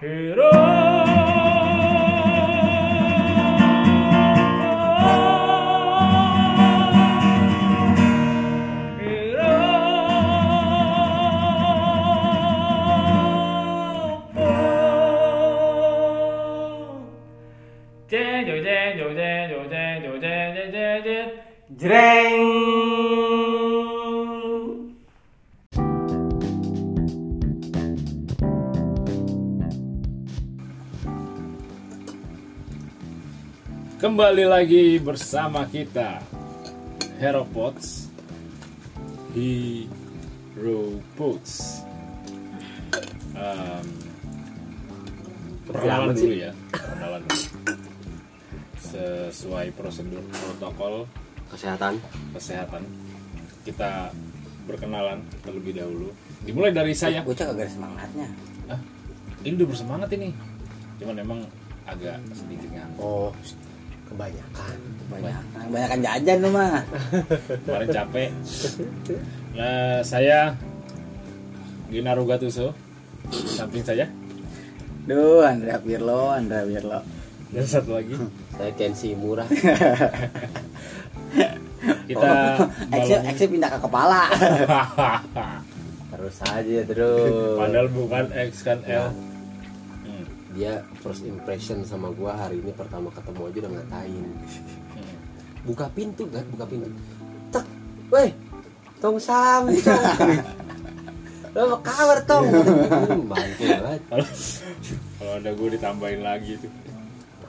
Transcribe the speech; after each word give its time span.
Hero. 0.00 0.75
Kembali 34.16 34.48
lagi 34.48 34.96
bersama 34.96 35.68
kita 35.68 36.24
Hero 37.20 37.44
Pots 37.44 38.08
Hero 39.36 40.96
Pots. 41.20 41.84
Um, 43.36 43.84
Perkenalan 45.68 46.16
dulu 46.16 46.32
ya 46.32 46.48
Perkenalan 46.72 47.28
dulu. 47.28 47.44
Sesuai 48.80 49.76
prosedur 49.76 50.24
protokol 50.32 51.04
Kesehatan. 51.52 52.00
kesehatan 52.32 52.88
Kita 53.68 54.16
berkenalan 54.64 55.28
terlebih 55.44 55.76
dahulu. 55.76 56.08
Dimulai 56.40 56.72
dari 56.72 56.96
saya. 56.96 57.20
Bocah 57.20 57.52
kagak 57.52 57.68
ada 57.68 57.72
semangatnya. 57.76 58.32
ah, 58.72 58.80
Ini 59.44 59.60
udah 59.60 59.68
bersemangat 59.68 60.08
ini. 60.16 60.32
Cuman 61.04 61.20
emang 61.20 61.40
agak 61.84 62.16
sedikit 62.32 62.72
ngantuk. 62.72 63.04
Oh, 63.04 63.28
kebanyakan. 64.08 64.76
Banyak, 65.06 65.70
banyakan 65.70 66.00
jajan 66.02 66.36
lu 66.42 66.50
mah. 66.50 66.82
kemarin 67.66 67.88
capek 67.94 68.30
nah 69.56 70.04
saya 70.04 70.52
Gina 71.88 72.12
Rugatuso 72.12 72.76
samping 73.30 73.86
saya 73.86 74.10
Duh, 75.06 75.46
Andrea 75.46 75.78
Pirlo, 75.78 76.34
Andrea 76.34 76.66
Pirlo. 76.66 76.98
dan 77.54 77.62
satu 77.62 77.94
lagi 77.94 78.18
Saya 78.56 78.72
Kensi 78.74 79.12
murah. 79.12 79.44
kita 82.08 82.32
malam 82.88 83.22
eksnya 83.28 83.48
pindah 83.52 83.68
ke 83.68 83.84
kepala. 83.84 84.32
Terus 86.08 86.40
aja 86.42 86.80
terus. 86.88 87.60
padahal 87.60 87.92
bukan 87.92 88.32
X 88.32 88.64
kan 88.64 88.80
L 88.88 89.12
Dia 90.56 90.72
first 90.96 91.22
impression 91.22 91.84
sama 91.84 92.08
gua 92.10 92.32
hari 92.34 92.58
ini 92.58 92.72
pertama 92.72 93.12
ketemu 93.12 93.40
aja 93.44 93.58
udah 93.60 93.72
ngatain. 93.74 94.26
Buka 95.62 95.86
pintu 95.90 96.24
kan, 96.26 96.44
buka 96.48 96.64
pintu. 96.64 96.88
Tek, 97.50 97.66
weh, 98.08 98.30
tong 98.96 99.18
sam, 99.18 99.68
tong. 99.68 100.32
Lo 101.52 101.60
apa 101.66 101.76
kabar 101.82 102.18
tong? 102.22 102.44
Hmm, 102.46 103.26
Bangke 103.26 103.64
banget. 103.66 104.00
kalau 104.06 104.26
kalau 105.16 105.32
ada 105.34 105.50
gue 105.50 105.68
ditambahin 105.72 106.20
lagi 106.20 106.52
tuh 106.56 106.68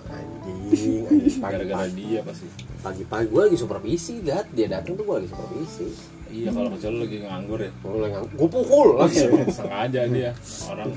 Anjing, 0.07 1.03
anjing 1.03 1.35
gara-gara 1.37 1.83
pagi-pagi. 1.83 1.99
dia 2.01 2.21
pasti 2.23 2.47
Pagi-pagi 2.79 3.27
gua 3.27 3.41
lagi 3.43 3.57
supervisi, 3.57 4.13
gat. 4.21 4.47
Dia 4.49 4.67
datang 4.69 4.95
tuh 4.95 5.03
gua 5.03 5.19
lagi 5.19 5.27
supervisi. 5.27 5.87
iya 6.29 6.49
kalau 6.49 6.71
kecuali 6.71 6.97
lagi 7.01 7.17
nganggur 7.21 7.59
ya 7.61 7.71
Gua 7.77 7.99
lagi 8.01 8.11
ngang- 8.13 8.31
gua 8.33 8.47
pukul 8.49 8.87
langsung. 8.97 9.31
sengaja 9.49 10.01
dia 10.07 10.31
orang 10.65 10.91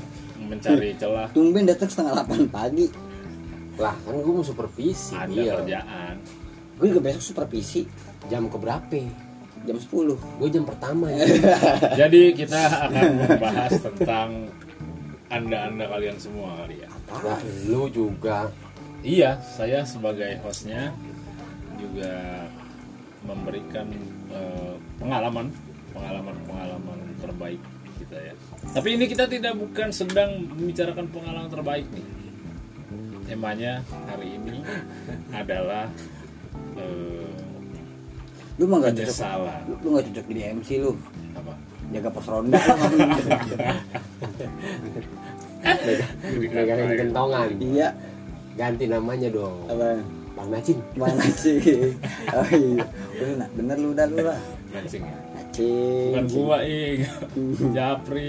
mencari 0.49 0.97
celah 0.97 1.29
Tumben 1.35 1.69
datang 1.69 1.89
setengah 1.93 2.25
8 2.25 2.49
pagi. 2.49 2.87
Lah, 3.81 3.97
kan 3.97 4.13
gua 4.21 4.35
mau 4.41 4.45
supervisi 4.45 5.17
ada 5.17 5.29
dia. 5.33 5.53
kerjaan 5.57 6.15
Gue 6.81 6.87
juga 6.97 7.01
besok 7.13 7.25
supervisi 7.25 7.85
Jam 8.29 8.49
keberapa? 8.49 9.01
jam 9.61 9.77
10. 9.77 10.41
Gue 10.41 10.49
jam 10.49 10.65
pertama 10.65 11.13
ya. 11.13 11.21
jadi 12.01 12.33
kita 12.33 12.89
akan 12.89 13.05
membahas 13.21 13.73
tentang 13.77 14.49
anda-anda 15.29 15.85
kalian 15.85 16.17
semua 16.17 16.65
kali 16.65 16.81
ya 16.81 16.89
Nah, 17.13 17.41
lu 17.69 17.87
juga 17.93 18.49
Iya, 19.01 19.41
saya 19.41 19.81
sebagai 19.81 20.29
hostnya 20.45 20.93
juga 21.81 22.45
memberikan 23.25 23.89
eh, 24.29 24.77
pengalaman, 25.01 25.49
pengalaman-pengalaman 25.97 26.99
terbaik 27.17 27.61
kita 28.11 28.19
ya. 28.27 28.35
Tapi 28.75 28.89
ini 28.99 29.05
kita 29.07 29.25
tidak 29.31 29.55
bukan 29.55 29.89
sedang 29.95 30.51
membicarakan 30.51 31.07
pengalaman 31.15 31.47
terbaik 31.47 31.87
nih. 31.95 32.07
Temanya 33.31 33.87
hari 34.11 34.35
ini 34.35 34.59
adalah 35.31 35.87
eh, 36.75 37.31
Lu 38.59 38.67
mah 38.67 38.83
gak 38.83 38.99
cocok. 38.99 39.07
penyesalan. 39.07 39.61
Lu, 39.71 39.75
lu 39.79 39.89
gak 39.95 40.05
cocok 40.11 40.25
jadi 40.27 40.41
MC 40.59 40.71
lu. 40.83 40.93
Apa? 41.39 41.53
Jaga 41.95 42.11
pos 42.11 42.27
ronda. 42.27 42.59
megangin 46.35 46.91
kentongan. 47.07 47.49
iya. 47.63 47.89
Ganti 48.59 48.85
namanya 48.91 49.31
dong. 49.31 49.71
Apa? 49.71 50.03
Bang. 50.43 50.63
Mana 50.97 51.27
sih? 51.35 51.59
Oh 52.33 52.47
iya. 52.47 52.85
Udah, 53.13 53.35
nah, 53.37 53.49
bener 53.53 53.77
lu 53.77 53.89
udah 53.91 54.07
lu 54.07 54.19
lah. 54.23 54.39
Mancing 54.71 55.03
ya. 55.03 55.17
Nacing. 55.35 56.11
Bukan 56.11 56.25
gua 56.31 56.57
ing, 56.63 56.99
Japri. 57.77 58.29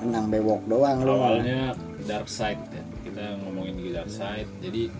Menang 0.00 0.26
bewok 0.28 0.62
doang 0.66 0.98
lu. 1.00 1.14
awalnya 1.14 1.72
dark 2.02 2.26
side 2.26 2.58
ya. 2.68 2.82
kita 3.00 3.22
ngomongin 3.38 3.74
di 3.76 3.90
dark 3.90 4.08
side 4.08 4.50
jadi 4.58 4.90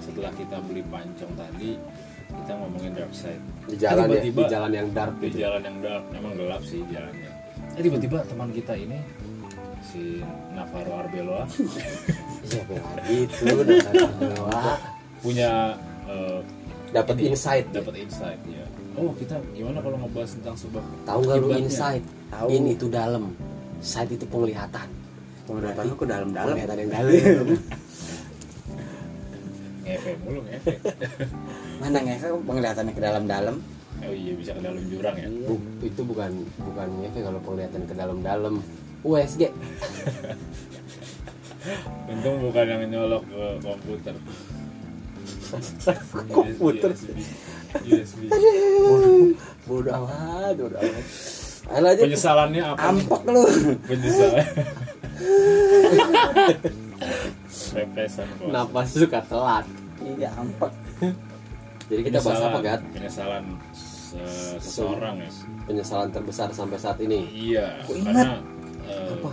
setelah 0.00 0.30
kita 0.32 0.62
beli 0.62 0.86
pancong 0.86 1.32
tadi 1.34 1.74
kita 2.30 2.52
ngomongin 2.54 2.94
dark 2.94 3.10
side 3.12 3.42
Di 3.66 3.74
jalan 3.74 4.06
ya, 4.06 4.22
Tiba-tiba- 4.22 4.38
di 4.38 4.44
jalan 4.48 4.70
yang 4.72 4.88
dark 4.92 5.14
di 5.18 5.26
gitu. 5.26 5.36
jalan 5.40 5.62
yang 5.64 5.76
dark 5.80 6.04
emang 6.12 6.32
gelap 6.36 6.62
sih 6.62 6.80
jalannya 6.84 7.30
eh 7.70 7.82
tiba-tiba 7.82 8.16
teman 8.22 8.48
kita 8.50 8.72
ini 8.76 8.98
si 9.90 10.22
Navarro 10.50 10.92
Arbeloa 10.96 11.44
Siapa 12.46 12.72
lagi 12.72 13.26
itu 13.26 13.44
Wah, 14.40 14.78
punya 15.20 15.74
eh, 16.06 16.38
dapat 16.90 17.16
insight. 17.20 17.66
dapat 17.70 17.94
insight 17.98 18.40
ya 18.46 18.64
oh 18.94 19.14
kita 19.14 19.38
gimana 19.52 19.78
kalau 19.78 19.96
ngebahas 19.98 20.30
tentang 20.34 20.56
sebuah 20.56 20.82
Tahu 21.04 21.20
nggak 21.22 21.38
lu 21.38 21.48
insight? 21.56 22.02
Tahu. 22.28 22.46
Ini 22.48 22.70
itu 22.74 22.86
dalam. 22.86 23.34
Sight 23.80 24.10
itu 24.10 24.22
penglihatan. 24.24 24.86
Penglihatan 25.46 25.84
lu 25.84 25.94
ke 25.94 26.06
dalam-dalam. 26.06 26.54
Penglihatan 26.54 26.78
yang 26.78 26.90
dalam. 26.92 27.46
ngefek 29.80 30.16
mulu 30.22 30.40
ngefek 30.44 30.76
Mana 31.78 31.98
ngefek 31.98 32.30
penglihatannya 32.44 32.92
ke 32.92 33.02
dalam-dalam. 33.02 33.56
oh 34.00 34.14
iya 34.16 34.32
bisa 34.32 34.54
ke 34.54 34.62
dalam 34.62 34.80
jurang 34.86 35.12
ya 35.14 35.28
Bu- 35.44 35.60
itu 35.82 36.00
bukan 36.02 36.30
bukan 36.58 36.88
ngefek 37.00 37.22
kalau 37.22 37.40
penglihatan 37.40 37.82
ke 37.84 37.94
dalam-dalam. 37.94 38.54
USG. 39.02 39.42
untung 42.06 42.36
bukan 42.40 42.64
yang 42.66 42.82
nyolok 42.88 43.22
ke 43.22 43.42
komputer 43.60 44.14
Komputer. 46.30 46.90
USB, 46.90 47.10
USB. 47.86 48.20
Bodoh 49.64 49.92
amat, 49.96 50.54
bodoh 50.56 50.78
amat. 50.78 51.04
Ayo 51.70 51.80
lanjut. 51.80 52.02
penyesalannya 52.02 52.62
apa 52.64 52.74
nih? 52.74 52.88
Ampok 52.90 53.20
lu. 53.24 53.42
penyesalan 53.86 54.46
represan 57.70 58.26
bos 58.32 58.42
Kenapa 58.42 58.80
suka 58.84 59.20
telat? 59.22 59.66
Iya, 60.00 60.28
ampok. 60.34 60.72
Jadi 61.86 62.00
kita 62.06 62.18
bahas 62.20 62.40
apa, 62.40 62.58
Gat? 62.60 62.80
penyesalan 62.88 63.44
se- 63.70 64.18
seseorang 64.56 65.18
ya 65.18 65.30
Penyesalan 65.64 66.08
terbesar 66.08 66.48
sampai 66.50 66.78
saat 66.78 66.98
ini. 66.98 67.26
iya 67.28 67.78
Aku 67.82 67.94
ingat. 67.94 68.14
karena 68.16 68.34
Apa? 68.90 69.30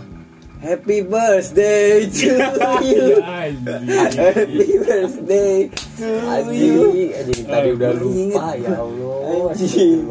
Happy 0.58 1.06
birthday 1.06 2.10
to 2.10 2.34
you. 2.82 3.22
anjing. 3.22 3.86
Happy 4.18 4.74
birthday 4.82 5.70
to 5.70 6.06
you. 6.50 6.78
Anjing, 6.88 7.10
anjing 7.14 7.44
tadi 7.46 7.68
udah 7.78 7.92
lupa 7.94 8.46
ya 8.58 8.74
Allah. 8.74 9.50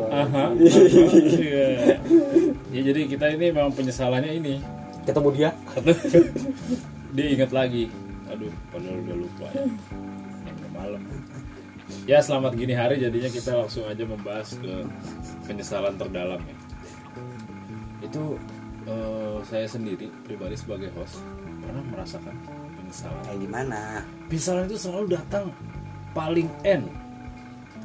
Aha, 0.08 0.44
iya. 0.56 1.68
ya 2.72 2.80
jadi 2.86 3.02
kita 3.10 3.26
ini 3.36 3.52
memang 3.52 3.74
penyesalannya 3.74 4.32
ini 4.38 4.56
Ketemu 5.04 5.30
dia. 5.36 5.50
dia 7.16 7.28
ingat 7.34 7.52
lagi 7.52 7.88
aduh 8.28 8.52
padahal 8.70 8.98
udah 9.08 9.16
lupa 9.18 9.48
ya 9.56 9.64
udah 10.52 10.70
malam 10.76 11.02
ya 12.04 12.20
selamat 12.20 12.52
gini 12.60 12.76
hari 12.76 13.00
jadinya 13.00 13.32
kita 13.32 13.52
langsung 13.56 13.88
aja 13.88 14.04
membahas 14.04 14.52
ke 14.60 14.74
penyesalan 15.48 15.96
terdalam 15.96 16.44
ya 16.44 16.56
itu 18.04 18.36
eh, 18.88 19.38
saya 19.44 19.68
sendiri 19.68 20.08
pribadi 20.24 20.56
sebagai 20.56 20.90
host 20.96 21.20
pernah 21.62 21.84
merasakan 21.92 22.36
penyesalan 22.80 23.22
Kayak 23.28 23.40
gimana? 23.44 23.82
penyesalan 24.32 24.64
itu 24.72 24.78
selalu 24.80 25.06
datang 25.20 25.46
paling 26.16 26.50
end 26.64 26.88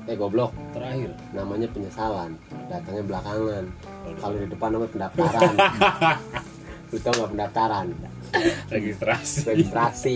Eh 0.02 0.19
goblok, 0.19 0.50
terakhir 0.75 1.14
namanya 1.31 1.70
penyesalan. 1.70 2.34
Datangnya 2.66 3.06
belakangan. 3.06 3.64
Kalau 4.19 4.34
di 4.34 4.50
depan 4.50 4.69
namanya 4.75 4.90
pendaftaran. 4.90 5.54
Lu 6.90 6.99
tau 6.99 7.12
gak 7.22 7.31
pendaftaran? 7.31 7.87
registrasi 8.72 9.44
registrasi 9.44 10.14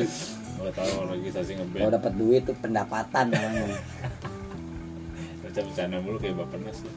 nggak 0.56 0.72
tahu 0.72 0.88
kalau 0.88 1.08
registrasi 1.12 1.52
Kalau 1.52 1.68
ngeband 1.68 1.94
dapat 2.00 2.12
duit 2.16 2.42
tuh 2.48 2.56
pendapatan 2.56 3.26
namanya. 3.28 3.78
baca 5.44 5.60
bercanda 5.62 5.96
mulu 6.00 6.16
kayak 6.16 6.34
baper 6.40 6.58
nas 6.64 6.80
lu. 6.80 6.90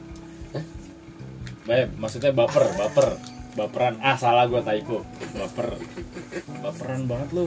Baik, 1.67 1.87
maksudnya 2.01 2.31
baper, 2.33 2.65
baper, 2.79 3.07
baperan. 3.53 3.95
Ah 4.01 4.15
salah 4.15 4.45
gua 4.45 4.61
typo, 4.61 5.01
baper, 5.33 5.77
baperan 6.61 7.01
banget 7.09 7.29
lu. 7.33 7.45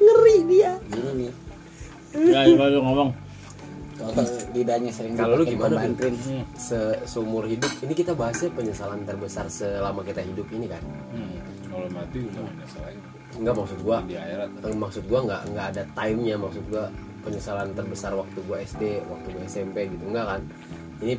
Ngeri 0.00 0.36
dia. 0.48 0.72
Gini 0.88 1.10
nih. 1.26 1.32
Ya, 2.10 2.40
coba 2.50 2.64
lu 2.68 2.80
ngomong. 2.82 3.10
Kalau 4.00 4.24
lidahnya 4.56 4.90
sering 4.96 5.12
Kalau 5.12 5.36
lu 5.36 5.44
gimana, 5.44 5.76
Bil? 5.76 5.92
pembantrin. 5.92 6.14
Hmm. 6.16 6.44
se 6.56 6.78
seumur 7.04 7.44
hidup 7.44 7.68
ini 7.84 7.92
kita 7.92 8.16
bahasnya 8.16 8.48
penyesalan 8.56 9.04
terbesar 9.04 9.44
selama 9.52 10.00
kita 10.00 10.24
hidup 10.24 10.48
ini 10.56 10.66
kan 10.72 10.80
Hmm. 11.12 11.36
Kalau 11.68 11.86
mati 11.92 12.18
udah 12.24 12.42
menyesal 12.48 12.82
lagi 12.82 13.00
enggak 13.30 13.54
maksud 13.54 13.78
gua 13.84 13.98
di 14.08 14.16
akhirat. 14.18 14.48
Eh, 14.58 14.74
maksud 14.74 15.04
gua 15.06 15.20
nggak 15.22 15.40
nggak 15.54 15.66
ada 15.76 15.82
timenya 15.94 16.36
maksud 16.40 16.64
gua 16.72 16.84
penyesalan 17.20 17.68
terbesar 17.76 18.12
waktu 18.16 18.38
gua 18.48 18.56
SD 18.64 18.82
waktu 19.04 19.26
gua 19.36 19.42
SMP 19.46 19.76
gitu 19.86 20.04
enggak 20.08 20.26
kan 20.32 20.40
ini 21.04 21.14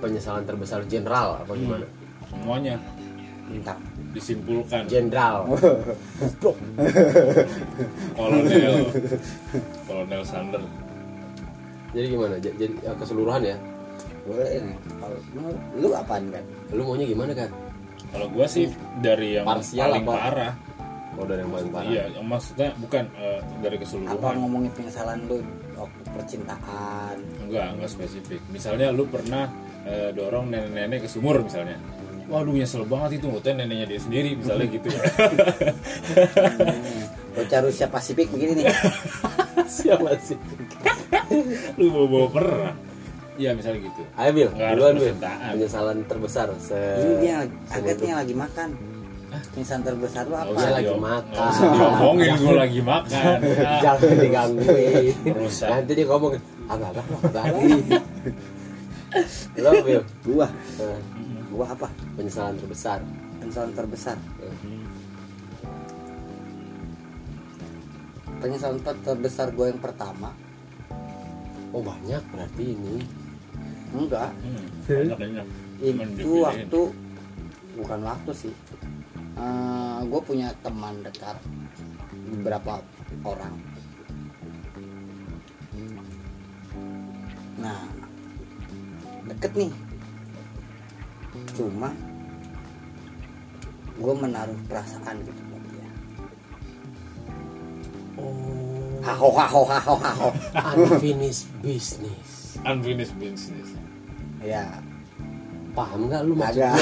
penyesalan 0.00 0.42
terbesar 0.42 0.80
general 0.88 1.36
apa 1.38 1.52
gimana 1.52 1.84
Semuanya 2.32 2.74
Entah. 3.46 3.76
disimpulkan. 4.10 4.88
jenderal 4.88 5.44
Kolonel, 8.14 8.74
Kolonel 9.84 10.22
Sander. 10.22 10.62
jadi 11.92 12.06
gimana 12.08 12.34
J- 12.38 12.56
jadi 12.56 12.72
ya, 12.80 12.92
keseluruhan 12.94 13.42
ya 13.42 13.56
Boleh 14.22 14.46
nih. 14.54 14.76
Kalau 14.94 15.18
lu, 15.74 15.88
apaan 15.92 16.30
kan? 16.30 16.44
lu 16.70 16.82
maunya 16.82 17.04
gimana 17.04 17.32
kan 17.34 17.50
Kalau 18.08 18.26
gua 18.28 18.46
sih 18.46 18.70
dari 18.98 19.34
yang 19.34 19.44
Parsial 19.44 19.90
paling 19.90 20.04
apa? 20.04 20.14
parah. 20.14 20.52
oh 21.12 21.24
dari 21.26 21.40
yang 21.40 21.52
paling 21.52 21.70
parah 21.70 21.90
Iya, 21.90 22.04
yang 22.12 22.26
maksudnya 22.26 22.68
bukan 22.78 23.04
eh, 23.14 23.40
dari 23.58 23.76
Apa 23.76 23.82
keseluruhan. 23.82 24.34
ngomongin 24.38 24.70
penyesalan 24.72 25.18
lu 25.26 25.38
waktu 25.74 26.00
percintaan? 26.10 27.16
Enggak, 27.42 27.66
enggak 27.74 27.90
spesifik. 27.90 28.40
Misalnya 28.48 28.88
lu 28.88 29.04
pernah 29.04 29.50
eh, 29.82 30.08
dorong 30.10 30.48
nenek-nenek 30.48 31.04
ke 31.04 31.08
sumur 31.08 31.42
misalnya. 31.42 31.76
Waduh 32.24 32.52
nyesel 32.52 32.84
banget 32.84 33.18
itu 33.18 33.26
ngutang 33.26 33.56
neneknya 33.56 33.86
dia 33.86 34.00
sendiri 34.00 34.34
misalnya 34.34 34.66
gitu 34.68 34.86
ya. 34.88 35.00
Lo 37.32 37.42
cari 37.42 37.64
Rusia 37.64 37.86
Pasifik 37.86 38.28
begini 38.28 38.52
nih. 38.58 38.66
siapa 39.72 40.12
sih 40.18 40.36
lu 41.74 41.88
bawa 41.88 42.06
bawa 42.06 42.26
pernah. 42.30 42.74
Iya 43.32 43.56
misalnya 43.56 43.80
gitu. 43.82 44.02
ayo 44.12 44.30
bil 44.30 44.48
duluan 44.52 44.94
bil 44.94 45.16
penyesalan 45.16 46.04
terbesar 46.04 46.52
se 46.58 46.76
Ini 46.76 47.12
dia 47.18 47.36
agaknya 47.70 48.20
lagi 48.20 48.34
makan. 48.36 48.68
Penyesalan 49.48 49.82
terbesar 49.82 50.28
lu 50.28 50.36
apa? 50.36 50.52
usah 50.52 50.70
lagi 50.70 50.92
diom- 50.92 51.00
makan. 51.00 51.48
diomongin 51.72 52.32
gue 52.36 52.52
lagi 52.54 52.80
makan. 52.84 53.36
Ah, 53.40 53.80
jangan 53.82 54.12
digangguin 54.20 55.14
nanti 55.64 55.92
dia 55.96 56.04
ngomong 56.04 56.32
agak 56.68 56.88
agak 56.92 57.04
lo 57.08 57.16
agak 57.22 57.44
lagi 57.48 57.80
lo 59.56 59.70
bil 59.80 60.00
Gua, 60.22 60.48
Eh, 60.78 60.98
gua 61.52 61.66
apa? 61.76 61.88
penyesalan 62.16 62.56
terbesar 62.58 62.98
Penyesalan 63.42 63.74
terbesar. 63.74 64.16
Eh, 64.38 64.56
Penyesalan 68.38 68.78
ter- 68.82 69.02
terbesar 69.02 69.50
gua 69.54 69.70
yang 69.70 69.82
pertama 69.82 70.30
oh 71.72 71.80
banyak 71.80 72.22
berarti 72.30 72.64
ini 72.76 72.96
enggak. 73.92 74.30
Hmm, 74.32 74.64
banyak 74.88 75.18
banyak. 75.18 75.46
Itu 75.80 75.92
dipilihin. 76.16 76.44
waktu 76.44 76.80
bukan 77.76 78.00
waktu 78.04 78.32
sih. 78.36 78.54
gue 80.02 80.20
punya 80.22 80.52
teman 80.60 81.00
dekat 81.00 81.38
beberapa 82.36 82.84
orang. 83.24 83.54
Nah, 87.56 87.80
deket 89.30 89.52
nih. 89.56 89.72
Cuma 91.52 91.90
gue 93.94 94.14
menaruh 94.14 94.56
perasaan 94.66 95.16
gitu 95.20 95.40
buat 95.46 95.62
dia. 95.68 95.90
oh 98.16 98.98
Haho 99.00 99.28
haho 99.32 99.62
haho 99.64 99.94
haho. 99.98 100.28
unfinished 100.76 101.50
business 101.58 102.56
unfinished 102.62 103.14
business. 103.16 103.74
Ya, 104.38 104.78
paham 105.72 106.06
nggak 106.06 106.22
lu 106.22 106.34
maksud 106.34 106.62
agak. 106.62 106.74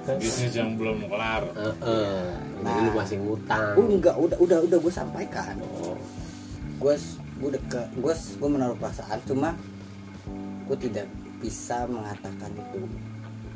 gua 0.00 0.14
Bisnis 0.18 0.50
yang 0.52 0.74
belum 0.74 1.06
kelar. 1.06 1.42
Eh, 1.54 1.74
eh, 1.84 2.24
jadi 2.58 2.80
lu 2.80 2.88
Nah. 2.88 2.96
masih 2.96 3.18
ngutang 3.20 3.62
Oh, 3.74 3.86
enggak, 3.86 4.16
udah 4.16 4.38
udah 4.38 4.58
udah 4.62 4.78
gue 4.78 4.92
sampaikan. 4.92 5.54
oh 5.60 5.94
gue 6.76 6.94
gue 7.36 7.50
deket 7.52 7.88
gue 7.94 8.08
gue 8.14 8.48
menaruh 8.48 8.74
perasaan 8.74 9.20
cuma 9.22 9.52
gue 10.64 10.76
tidak 10.78 11.04
bisa 11.38 11.84
mengatakan 11.84 12.48
itu 12.50 12.80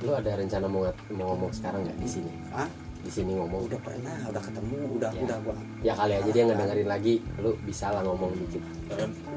lu 0.04 0.12
ada 0.12 0.30
rencana 0.32 0.66
mau, 0.66 0.80
ngat- 0.82 1.04
mau 1.10 1.26
ngomong 1.32 1.50
sekarang 1.50 1.80
nggak 1.82 1.96
di 1.96 2.08
sini? 2.10 2.32
Ah 2.50 2.68
di 3.00 3.10
sini 3.10 3.32
ngomong? 3.32 3.68
Udah 3.68 3.80
pernah 3.80 4.16
udah 4.24 4.40
ketemu 4.40 4.76
udah 4.96 5.10
Ya. 5.10 5.20
udah 5.22 5.36
gue 5.38 5.54
ya 5.82 5.92
kali 5.92 6.12
aja 6.14 6.30
dia 6.30 6.42
ngedengerin 6.42 6.88
lagi 6.88 7.14
lu 7.36 7.52
bisa 7.60 7.86
lah 7.88 8.00
ngomong 8.00 8.32
dikit. 8.34 8.62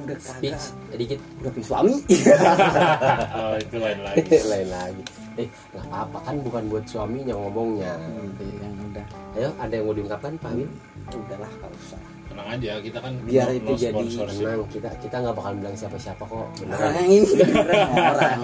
Udah 0.03 0.17
speech 0.17 0.63
kagak 0.85 0.97
dikit 0.97 1.19
udah 1.39 1.51
punya 1.51 1.65
suami. 1.65 1.93
Oh, 3.37 3.55
itu 3.55 3.75
lain 3.77 3.99
lagi. 4.01 4.21
lain 4.51 4.67
lagi. 4.69 5.03
Eh 5.35 5.47
nggak 5.69 5.85
apa-apa 5.85 6.17
kan 6.21 6.35
bukan 6.41 6.63
buat 6.67 6.85
suaminya 6.85 7.33
ngomongnya. 7.33 7.91
Yang 8.39 8.73
udah. 8.87 9.05
Ayo 9.35 9.49
ada 9.55 9.73
yang 9.73 9.85
mau 9.85 9.95
diungkapkan 9.95 10.31
Pak 10.37 10.49
Amin? 10.49 10.69
Udahlah 11.07 11.51
kalau 11.59 11.77
usah 11.77 11.99
Tenang 12.37 12.53
aja, 12.53 12.77
kita 12.77 13.01
kan 13.01 13.13
Biar 13.25 13.49
no- 13.49 13.57
itu 13.57 13.65
no 13.65 13.81
jadi 13.81 14.05
tenang. 14.13 14.61
Kita 14.69 14.89
kita 15.01 15.15
nggak 15.25 15.35
bakal 15.41 15.51
bilang 15.57 15.73
siapa-siapa 15.73 16.21
kok. 16.21 16.37
Orang 16.37 16.53
beneran 16.53 16.93
yang 16.93 17.09
ini 17.09 17.25
beneran 17.33 17.89
orang. 17.97 18.39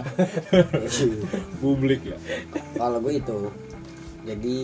Publik 1.61 2.01
ya. 2.01 2.17
kalau 2.73 2.97
gue 3.05 3.21
itu 3.21 3.37
jadi 4.25 4.55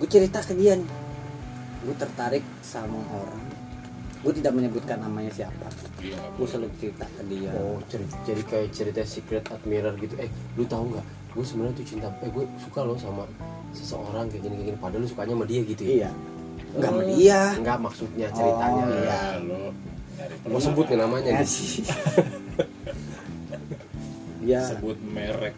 gue 0.00 0.08
cerita 0.08 0.40
ke 0.40 0.56
dia 0.56 0.80
nih 0.80 0.88
gue 1.84 1.94
tertarik 2.00 2.40
sama 2.64 3.04
orang. 3.12 3.44
Gue 4.24 4.32
tidak 4.32 4.56
menyebutkan 4.56 4.96
namanya 4.96 5.28
siapa. 5.28 5.68
Iya, 6.00 6.16
nggak 6.16 6.32
gue 6.32 6.46
selalu 6.48 6.68
cerita 6.80 7.04
ke 7.04 7.22
dia. 7.28 7.52
Oh 7.52 7.84
cerita, 7.84 8.16
jadi 8.24 8.42
kayak 8.48 8.68
cerita 8.72 9.00
secret 9.04 9.44
admirer 9.52 9.92
gitu. 10.00 10.16
Eh 10.16 10.32
lu 10.56 10.64
tahu 10.64 10.88
nggak? 10.88 11.04
Gue 11.36 11.44
sebenarnya 11.44 11.76
tuh 11.76 11.84
cinta 11.84 12.08
eh 12.24 12.32
gue 12.32 12.48
suka 12.56 12.80
loh 12.80 12.96
sama 12.96 13.28
seseorang 13.76 14.32
kayak 14.32 14.40
gini 14.48 14.54
kayak 14.56 14.68
gini. 14.72 14.78
Padahal 14.80 15.04
lu 15.04 15.08
sukanya 15.12 15.36
sama 15.36 15.44
dia 15.44 15.60
gitu 15.68 15.84
ya? 15.84 16.08
Iya 16.08 16.12
nggak 16.72 16.88
sama 16.88 17.02
dia 17.06 17.40
nggak 17.54 17.78
maksudnya 17.78 18.26
ceritanya 18.30 18.82
Oh, 18.82 18.96
Ya, 19.02 19.20
lo 19.38 19.60
nyari 20.14 20.34
mau 20.46 20.58
sebut 20.58 20.86
nih 20.86 20.98
namanya 20.98 21.30
Ya 21.34 21.44
sih. 21.44 21.82
Dia 24.40 24.60
sebut 24.64 24.98
merek. 25.04 25.54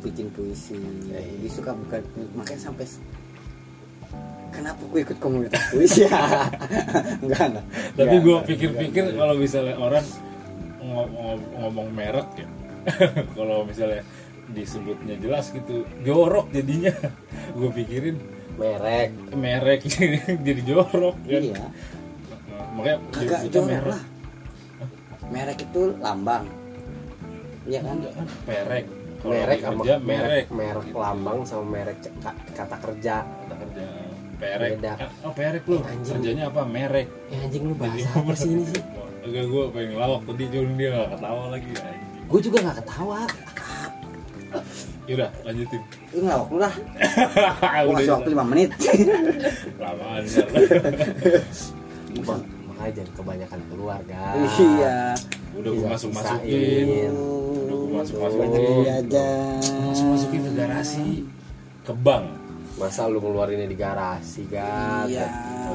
bikin 0.00 0.32
puisi. 0.32 0.80
Ya, 1.06 1.20
dia 1.20 1.50
suka 1.50 1.76
bukan 1.76 2.00
makanya 2.32 2.62
sampai 2.62 2.88
kenapa 4.50 4.80
gue 4.82 5.00
ikut 5.02 5.18
komunitas 5.18 5.60
puisi 5.68 6.04
ya? 6.08 6.48
Enggak, 7.20 7.44
enggak. 7.50 7.64
Tapi 7.92 8.08
Enggak, 8.08 8.16
gue 8.18 8.32
enggak, 8.32 8.48
pikir-pikir 8.48 9.02
enggak. 9.04 9.18
kalau 9.18 9.34
misalnya 9.36 9.76
orang 9.76 10.06
ngo- 10.80 11.10
ngo- 11.10 11.48
ngomong 11.54 11.88
merek 11.92 12.28
ya, 12.34 12.48
kalau 13.36 13.62
misalnya 13.62 14.00
disebutnya 14.48 15.14
jelas 15.16 15.52
gitu, 15.52 15.84
jorok 16.00 16.48
jadinya. 16.50 16.96
gue 17.58 17.70
pikirin 17.74 18.16
merek 18.60 19.08
merek 19.32 19.80
jadi 20.46 20.60
jorok 20.62 21.16
kan. 21.18 21.40
Iya, 21.40 21.64
Makanya 22.70 22.98
kagak 23.10 23.40
disebutnya 23.40 23.48
jorok 23.50 23.68
merek. 23.72 23.88
lah. 23.88 24.02
Merek 25.26 25.58
itu 25.60 25.82
lambang. 25.98 26.44
Iya 27.62 27.80
kan? 27.80 27.96
Enggak 27.96 28.14
kan 28.14 28.26
perek. 28.44 28.84
Kalau 29.20 29.32
merek 29.34 29.58
sama 29.58 29.72
kerja 29.78 29.94
merek 29.96 30.00
merek. 30.00 30.46
merek 30.50 30.84
Gitu. 30.86 30.96
lambang 30.98 31.38
sama 31.42 31.64
merek 31.66 31.96
kata 32.50 32.76
kerja 32.78 33.14
Kata 33.24 33.54
kerja 33.58 33.84
perek. 34.36 34.70
Beda. 34.74 34.92
Oh 35.22 35.32
perek 35.32 35.62
lu. 35.66 35.78
Anjing. 35.82 36.14
Kerjanya 36.16 36.44
apa? 36.46 36.60
Merek. 36.64 37.06
ya 37.28 37.38
anjing 37.40 37.62
lu 37.64 37.74
bahasa 37.74 37.96
Jadi- 37.98 38.12
apa 38.14 38.32
sih 38.34 38.50
ini 38.50 38.64
sih 38.66 38.82
Agak 39.20 39.44
gue 39.46 39.64
pengen 39.70 39.88
ngelawak 39.92 40.20
tadi 40.24 40.44
cuma 40.48 40.72
dia 40.74 40.88
gak 40.94 41.08
ketawa 41.12 41.42
lagi 41.50 41.70
anjing. 41.70 42.24
gue 42.24 42.40
juga 42.40 42.58
nggak 42.62 42.76
ketawa 42.80 43.18
Yaudah 45.10 45.30
lanjutin. 45.42 45.82
Ngelawak 46.14 46.48
lu 46.48 46.58
lah. 46.58 46.74
Udah 47.82 47.98
kasih 47.98 48.12
waktu 48.14 48.30
5 48.30 48.44
menit. 48.46 48.70
lamaan 49.76 50.22
ntar. 50.22 50.46
Ma- 52.22 52.44
makanya 52.68 52.92
jangan 52.94 53.12
kebanyakan 53.14 53.60
keluar 53.66 53.98
guys 54.06 54.54
Iya. 54.56 54.98
Udah 55.52 55.70
gue 55.70 55.82
Bisa- 55.82 55.90
masuk 55.92 56.08
bisain. 56.10 56.30
masukin. 56.30 57.12
Udah 57.58 57.76
gue. 57.76 58.70
Iya 58.80 58.94
aja. 58.98 59.28
Masuk 59.82 60.06
masukin 60.08 60.40
ke 60.40 60.52
garasi. 60.54 61.06
Ke 61.82 61.92
bank. 61.92 62.26
masa 62.78 63.04
lu 63.04 63.20
ngeluarinnya 63.20 63.68
di 63.68 63.76
garasi 63.76 64.48
kan 64.48 65.04
Iya. 65.04 65.28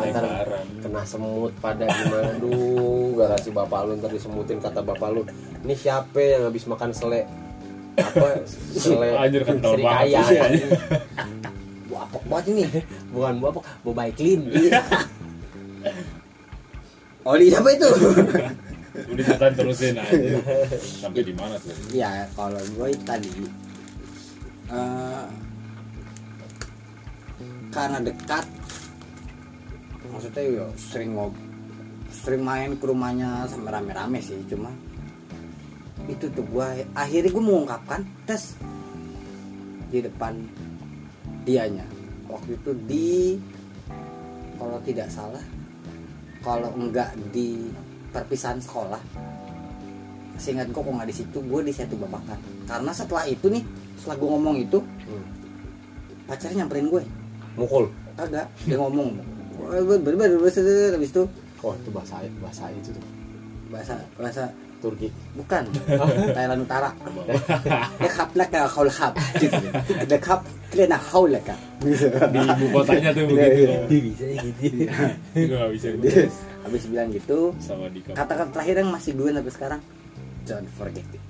ntar 0.10 0.50
kena 0.82 1.06
semut 1.06 1.54
pada 1.56 1.86
gimana 1.86 2.34
duh 2.42 3.13
garasi 3.13 3.54
bapak 3.54 3.86
lu 3.86 4.01
ntar 4.01 4.10
disemutin 4.10 4.58
kata 4.58 4.82
bapak 4.82 5.13
lu 5.13 5.22
ini 5.62 5.77
siapa 5.77 6.18
yang 6.18 6.50
habis 6.50 6.65
makan 6.65 6.89
sele 6.89 7.30
apa 7.96 8.28
sele 8.75 9.10
Anjir, 9.16 9.42
kental 9.48 9.74
Sri 9.75 9.84
banget 9.84 10.00
Kaya 10.04 10.22
sih, 10.28 10.38
anjing. 10.40 10.70
Wah, 11.88 12.02
apok 12.04 12.24
banget 12.28 12.46
ini. 12.52 12.64
bukan 13.14 13.34
bu 13.40 13.46
apa 13.52 13.60
bu 13.84 13.92
baik 13.96 14.14
clean 14.20 14.42
Oli 17.25 17.50
siapa 17.50 17.70
itu? 17.74 17.90
Udah 19.12 19.24
cetan 19.28 19.52
terusin 19.58 19.98
aja. 19.98 20.40
Sampai 21.04 21.25
di 21.25 21.34
mana 21.36 21.58
tuh? 21.58 21.74
ya, 21.92 22.24
kalau 22.38 22.62
gue 22.78 22.90
tadi 23.04 23.32
eh, 24.72 25.25
karena 27.75 28.00
dekat 28.00 28.46
maksudnya 30.08 30.42
ya 30.48 30.66
sering 30.80 31.12
ngob 31.18 31.34
sering 32.08 32.42
main 32.46 32.72
ke 32.80 32.86
rumahnya 32.88 33.44
sama 33.52 33.74
rame-rame 33.74 34.24
sih 34.24 34.40
cuma 34.48 34.72
itu 36.05 36.25
tuh 36.29 36.45
gue 36.45 36.67
akhirnya 36.93 37.29
gue 37.33 37.43
mengungkapkan 37.43 38.01
tes 38.29 38.53
di 39.89 40.00
depan 40.05 40.38
dianya 41.45 41.85
waktu 42.29 42.57
itu 42.57 42.71
di 42.85 43.38
kalau 44.57 44.77
tidak 44.85 45.09
salah 45.09 45.41
kalau 46.45 46.69
enggak 46.77 47.13
di 47.33 47.69
perpisahan 48.13 48.62
sekolah 48.62 49.01
seingat 50.35 50.67
kok 50.69 50.83
nggak 50.83 51.09
di 51.09 51.15
situ 51.15 51.38
gue 51.41 51.59
di 51.63 51.74
satu 51.74 51.95
babakan 51.95 52.39
karena 52.67 52.91
setelah 52.91 53.25
itu 53.25 53.47
nih 53.47 53.63
setelah 54.00 54.15
gue 54.19 54.29
ngomong 54.29 54.55
itu 54.59 54.79
Hmm. 55.05 55.21
pacarnya 56.25 56.65
nyamperin 56.65 56.89
gue 56.89 57.05
mukul 57.53 57.85
kagak 58.17 58.50
dia 58.65 58.74
ngomong 58.81 59.21
bener-bener 59.62 60.41
habis 60.41 61.13
itu 61.13 61.24
oh 61.62 61.74
itu 61.77 61.89
bahasa 61.93 62.25
bahasa 62.41 62.74
itu 62.74 62.89
tuh 62.89 63.05
bahasa 63.69 64.01
bahasa 64.17 64.43
Turki. 64.86 65.10
Bukan. 65.34 65.63
Thailand 66.38 66.62
Utara. 66.62 66.94
Ya 67.98 68.10
lah 68.36 68.70
haul 68.70 68.92
hap 68.92 69.13
gitu 69.39 69.56
ada 69.96 70.18
hap 70.20 70.42
kalian 70.70 70.89
nak 70.92 71.01
haul 71.08 71.32
lah 71.32 71.39
kak 71.42 71.60
gitu 71.82 72.08
Di 72.12 72.39
ibu 72.44 72.65
kotanya 72.75 73.10
tuh 73.15 73.24
begitu. 73.32 73.63
bisa 73.89 74.25
gitu. 74.44 74.86
Gue 75.34 75.56
gak 75.56 75.72
bisa. 75.72 75.88
Habis 76.68 76.84
bilang 76.92 77.10
gitu 77.15 77.56
kata-kata 78.12 78.51
terakhir 78.51 78.75
yang 78.84 78.92
masih 78.92 79.12
gue 79.15 79.30
sampai 79.32 79.54
sekarang 79.56 79.82
don't 80.46 80.70
forget 80.75 81.08
it. 81.15 81.22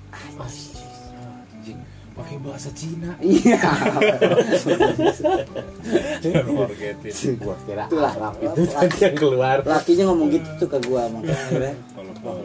Pakai 2.16 2.40
bahasa 2.40 2.72
Cina. 2.72 3.12
iya. 3.20 3.60
Gua 7.36 7.56
kira 7.68 7.84
Itulah. 7.92 8.12
Arab 8.16 8.34
itu 8.40 8.62
tadi 8.72 8.96
yang 9.04 9.16
keluar. 9.20 9.56
Lakinya 9.60 10.04
ngomong 10.08 10.32
gitu 10.32 10.48
tuh 10.64 10.68
ke 10.72 10.78
gue 10.80 11.02
makanya. 11.12 11.76
Kalau 11.92 12.40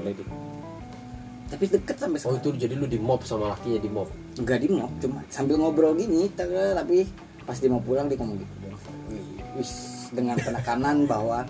tapi 1.52 1.68
deket 1.68 1.96
sampai 2.00 2.16
oh 2.16 2.22
sekarang. 2.32 2.40
itu 2.40 2.50
jadi 2.64 2.74
lu 2.80 2.88
di 2.88 2.96
mob 2.96 3.22
sama 3.28 3.52
lakinya 3.52 3.80
di 3.84 3.90
mob 3.92 4.08
nggak 4.40 4.60
di 4.64 4.68
mob 4.72 4.92
cuma 5.04 5.20
sambil 5.28 5.60
ngobrol 5.60 5.92
gini 6.00 6.32
tapi 6.32 7.04
pas 7.44 7.60
dia 7.60 7.68
mau 7.68 7.84
pulang 7.84 8.08
dia 8.08 8.16
ngomong 8.16 8.40
gitu 8.40 8.54
Wih, 9.12 9.28
wis 9.60 9.72
dengan 10.16 10.40
penekanan 10.40 11.04
bahwa 11.12 11.44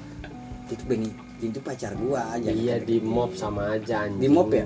itu 0.74 0.84
Beni 0.90 1.14
itu 1.42 1.62
pacar 1.62 1.94
gua 2.02 2.34
aja 2.34 2.50
iya 2.50 2.78
di 2.82 3.02
mob 3.02 3.34
sama 3.34 3.74
aja 3.74 4.06
anjing. 4.06 4.22
Di 4.22 4.30
mob 4.30 4.54
ya? 4.54 4.62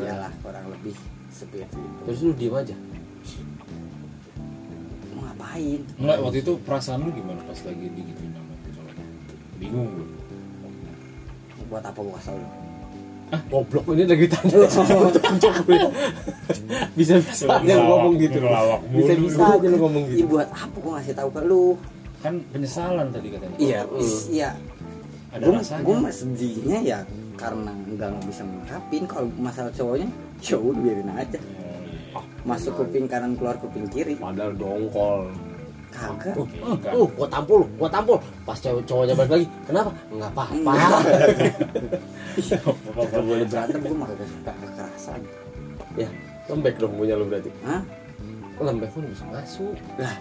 Iyalah 0.00 0.32
kurang 0.40 0.64
lebih 0.72 0.96
seperti 1.28 1.68
itu. 1.68 1.80
Terus 2.08 2.18
lu 2.24 2.32
diem 2.32 2.54
aja? 2.56 2.76
Mau 5.12 5.20
ngapain? 5.28 5.80
Enggak, 6.00 6.18
waktu 6.24 6.38
itu 6.40 6.52
perasaan 6.64 7.04
lu 7.04 7.12
gimana 7.12 7.44
pas 7.44 7.60
lagi 7.60 7.86
digituin 7.92 8.32
sama 8.32 8.52
tuh 8.64 8.70
cowok? 8.72 8.94
Bingung 9.60 9.88
lu. 10.00 10.04
buat 11.68 11.84
apa 11.84 12.00
gua 12.00 12.16
kasih 12.16 12.32
tau 12.32 12.40
lu 12.40 12.61
goblok. 13.48 13.84
Ini 13.92 14.04
lagi 14.04 14.26
tanya 14.28 14.56
bisa 16.98 17.14
bisa. 17.20 17.44
Aja 17.48 17.72
lu 17.78 17.84
ngomong 17.88 18.14
gitu. 18.20 18.38
bisa 18.92 19.12
bisa 19.16 19.40
aja 19.56 19.66
lu 19.68 19.76
ngomong 19.80 20.02
gitu. 20.12 20.24
Buat 20.28 20.48
apa 20.52 20.76
gua 20.80 20.92
ngasih 21.00 21.14
tahu 21.16 21.28
ke 21.32 21.40
lu? 21.44 21.66
Kan 22.20 22.34
penyesalan 22.52 23.06
tadi 23.10 23.28
katanya. 23.32 23.56
iya 23.58 23.80
Hmm. 23.88 24.20
iya. 24.30 24.50
Ada 25.32 25.44
gua 25.48 25.54
rasanya. 25.58 25.84
gua 25.84 26.10
sedihnya 26.12 26.78
ya 26.84 26.98
karena 27.40 27.72
nggak 27.72 28.08
nggak 28.12 28.26
bisa 28.28 28.42
mengungkapin 28.44 29.02
kalau 29.08 29.26
masalah 29.40 29.72
cowoknya 29.72 30.08
ya 30.44 30.56
udah 30.60 30.80
biarin 30.84 31.10
aja. 31.16 31.38
Oh, 32.12 32.20
iya. 32.20 32.44
masuk 32.44 32.72
kuping 32.76 33.08
kanan 33.08 33.32
keluar 33.40 33.56
kuping 33.56 33.88
kiri. 33.88 34.14
Padahal 34.20 34.52
dongkol 34.52 35.32
kagak 35.92 36.34
Uh, 36.34 36.76
kan. 36.80 36.92
uh, 36.96 37.06
gua 37.12 37.28
tampol, 37.28 37.60
gua 37.76 37.88
tampol. 37.92 38.16
Pas 38.48 38.56
cewek 38.56 38.82
cowoknya 38.88 39.14
balik 39.14 39.32
lagi, 39.36 39.46
kenapa? 39.68 39.90
Enggak 40.08 40.30
apa-apa. 40.32 40.72
Kalau 43.12 43.24
boleh 43.28 43.46
berantem 43.46 43.80
gue 43.84 43.92
mah 43.92 44.08
kagak 44.08 44.28
suka 44.28 44.52
kekerasan. 44.56 45.20
ya, 46.00 46.08
lembek 46.48 46.80
dong 46.80 46.96
punya 46.96 47.14
lu 47.14 47.28
berarti. 47.28 47.52
Hah? 47.68 47.84
Lembek 48.56 48.88
pun 48.96 49.04
bisa 49.04 49.24
masuk. 49.28 49.76
Lah. 50.00 50.16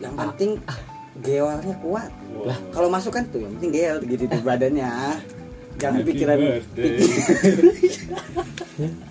Yang 0.00 0.14
penting 0.16 0.50
geolnya 1.24 1.74
kuat. 1.80 2.10
Lah, 2.44 2.58
kalau 2.72 2.88
masuk 2.88 3.12
kan 3.12 3.24
tuh 3.28 3.40
yang 3.44 3.52
penting 3.56 3.70
gel 3.72 3.96
gitu 4.04 4.24
di 4.28 4.38
badannya. 4.40 4.92
Jangan 5.78 6.00
Happy 6.02 6.08
pikiran 6.12 6.38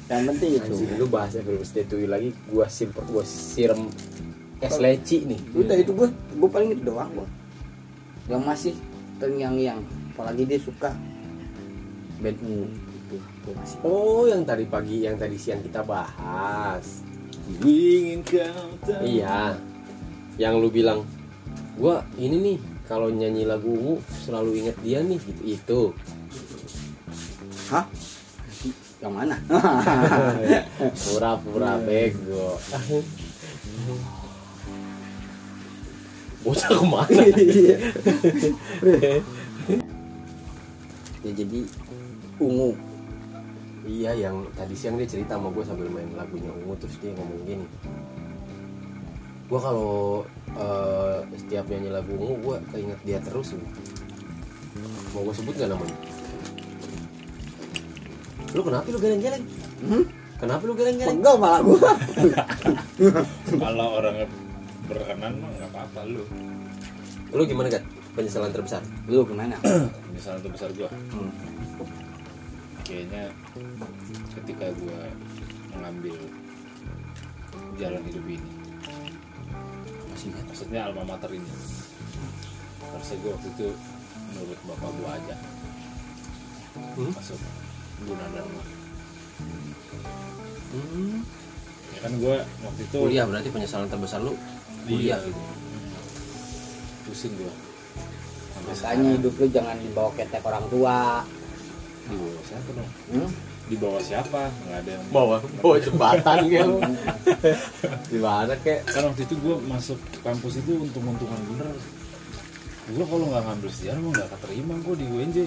yang 0.10 0.24
penting 0.34 0.52
itu. 0.58 0.74
Lu 0.98 1.06
bahasnya 1.06 1.46
belum 1.46 1.62
setui 1.62 2.10
lagi, 2.10 2.34
gua 2.50 2.66
simpen, 2.66 3.06
gua 3.10 3.22
siram 3.22 3.88
es 4.60 4.76
leci 4.76 5.24
nih. 5.24 5.40
Udah 5.56 5.76
itu 5.80 5.92
gue 5.96 6.08
gue 6.12 6.50
paling 6.52 6.76
itu 6.76 6.84
doang 6.84 7.12
gue. 7.16 7.28
Yang 8.28 8.44
masih 8.44 8.74
terngiang-ngiang 9.18 9.82
apalagi 10.16 10.44
dia 10.44 10.60
suka 10.60 10.92
band 12.20 12.38
ungu 12.44 12.68
itu 12.68 13.16
gue 13.18 13.54
masih 13.56 13.78
Oh, 13.88 14.28
yang 14.28 14.44
tadi 14.44 14.68
pagi, 14.68 15.08
yang 15.08 15.16
tadi 15.16 15.40
siang 15.40 15.64
kita 15.64 15.80
bahas. 15.88 17.08
Ku 17.64 17.66
ingin 17.66 18.22
kau 18.22 18.68
tahu. 18.86 19.02
Iya. 19.02 19.58
Yang 20.38 20.54
lu 20.60 20.70
bilang, 20.70 21.00
gua 21.80 22.04
ini 22.20 22.38
nih 22.38 22.58
kalau 22.86 23.10
nyanyi 23.10 23.48
lagu 23.48 23.72
ungu 23.72 23.96
selalu 24.28 24.60
inget 24.66 24.78
dia 24.84 25.00
nih 25.02 25.20
gitu. 25.24 25.42
Itu. 25.48 25.82
Hah 27.70 27.86
yang 29.00 29.14
mana 29.16 29.36
Pura-pura 31.08 31.80
bego. 31.80 32.60
Bocah 36.44 36.72
ke 36.72 36.86
mana? 36.88 37.24
ya 41.20 41.32
jadi 41.36 41.60
ungu 42.40 42.72
Iya 43.84 44.12
yang 44.16 44.48
tadi 44.56 44.76
siang 44.76 44.96
dia 44.96 45.08
cerita 45.08 45.36
sama 45.36 45.52
gue 45.52 45.64
sambil 45.68 45.92
main 45.92 46.08
lagunya 46.16 46.48
Ungu 46.52 46.76
terus 46.80 46.96
dia 47.04 47.12
ngomong 47.16 47.44
gini 47.44 47.66
Gue 49.52 49.60
kalau 49.60 50.24
eh, 50.56 51.20
setiap 51.36 51.68
nyanyi 51.68 51.92
lagu 51.92 52.12
Ungu 52.16 52.36
gue 52.40 52.58
keinget 52.72 53.00
dia 53.04 53.20
terus 53.20 53.56
Mau 55.12 55.28
gue 55.28 55.36
sebut 55.36 55.56
gak 55.60 55.72
namanya? 55.76 56.19
Lu 58.56 58.62
kenapa 58.66 58.86
lu 58.90 58.98
geleng-geleng? 58.98 59.44
hmm? 59.82 60.04
Kenapa 60.40 60.64
lu 60.64 60.74
geleng-geleng? 60.74 61.18
Pegel 61.20 61.36
malah 61.38 61.60
gue 61.62 61.80
Kalau 63.52 63.88
orang 64.00 64.16
berkenan 64.88 65.34
mah 65.38 65.50
nggak 65.54 65.70
apa-apa 65.70 66.02
lu. 66.08 66.24
Lu 67.30 67.44
gimana 67.46 67.70
Gat? 67.70 67.84
Penyesalan 68.18 68.50
terbesar? 68.50 68.82
lu 69.06 69.22
gimana 69.22 69.54
Penyesalan 70.10 70.42
terbesar 70.42 70.70
gua. 70.74 70.90
Hmm. 71.14 71.30
Kayaknya 72.82 73.30
ketika 74.34 74.74
gua 74.82 75.00
mengambil 75.78 76.18
jalan 77.78 78.02
hidup 78.02 78.26
ini. 78.26 78.52
masih 80.10 80.34
ingat 80.34 80.46
Maksudnya 80.50 80.82
alma 80.90 81.04
mater 81.06 81.30
ini. 81.32 81.48
Harusnya 82.82 83.18
gua 83.22 83.32
waktu 83.38 83.50
itu 83.54 83.68
menurut 84.34 84.60
bapak 84.66 84.92
gua 84.98 85.12
aja 85.16 85.36
Hmm? 86.80 87.12
masuk 87.12 87.36
guna 88.02 88.26
dharma. 88.30 88.64
Hmm. 90.70 91.18
Ya 91.90 92.00
kan 92.00 92.12
gua 92.18 92.36
waktu 92.62 92.82
itu 92.84 92.98
Kuliah 93.00 93.26
berarti 93.26 93.50
penyesalan 93.50 93.88
terbesar 93.88 94.22
lu 94.22 94.34
kuliah 94.86 95.18
Iya. 95.18 95.28
gitu 95.28 95.42
pusing 97.04 97.34
gua. 97.36 97.54
Sampai 98.54 98.72
makanya 98.72 99.10
hidup 99.18 99.34
lu 99.34 99.46
jangan 99.50 99.76
dibawa 99.78 100.10
ketek 100.14 100.44
orang 100.44 100.66
tua 100.70 100.98
di 102.06 102.16
bawah 102.16 102.42
siapa 102.44 102.70
dong? 102.72 102.90
hmm? 103.12 103.30
Di 103.70 103.76
bawah 103.78 104.02
siapa? 104.02 104.42
Nggak 104.50 104.78
ada 104.80 104.92
yang 104.92 105.04
Bawa, 105.10 105.36
bawa 105.60 105.76
jembatan 105.78 106.38
kayak 106.44 106.66
lu 106.66 106.78
Gimana 108.12 108.54
kek? 108.60 108.80
kan 108.84 109.02
waktu 109.06 109.22
itu 109.24 109.36
gue 109.38 109.56
masuk 109.64 109.98
kampus 110.22 110.54
itu 110.58 110.72
untung-untungan 110.76 111.38
bener 111.48 111.70
gue 112.90 113.06
kalau 113.06 113.26
nggak 113.30 113.44
ngambil 113.46 113.70
sejarah 113.70 114.00
mau 114.02 114.12
nggak 114.14 114.30
keterima 114.38 114.74
gue 114.82 114.96
di 114.98 115.06
UNJ 115.08 115.38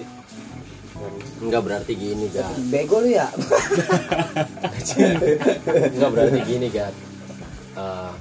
Enggak 1.42 1.62
berarti 1.66 1.92
gini 1.96 2.28
Gat. 2.30 2.52
Bego 2.68 3.00
lu 3.02 3.10
ya? 3.10 3.26
Enggak 5.88 6.10
berarti 6.14 6.40
gini 6.46 6.68
Gat. 6.68 6.94
Eh, 7.74 8.12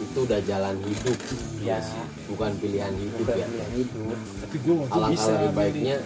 Itu 0.00 0.26
udah 0.26 0.40
jalan 0.42 0.74
hidup. 0.82 1.18
Ya 1.62 1.78
Bukan 2.26 2.50
pilihan 2.58 2.90
hidup 2.98 3.28
bukan 3.28 3.36
ya 3.38 3.46
pilihan 3.46 3.72
hidup. 3.78 4.16
Tapi 4.16 4.56
gue 4.58 4.74
Alangkah 4.90 5.26
lebih 5.38 5.52
baiknya 5.54 5.96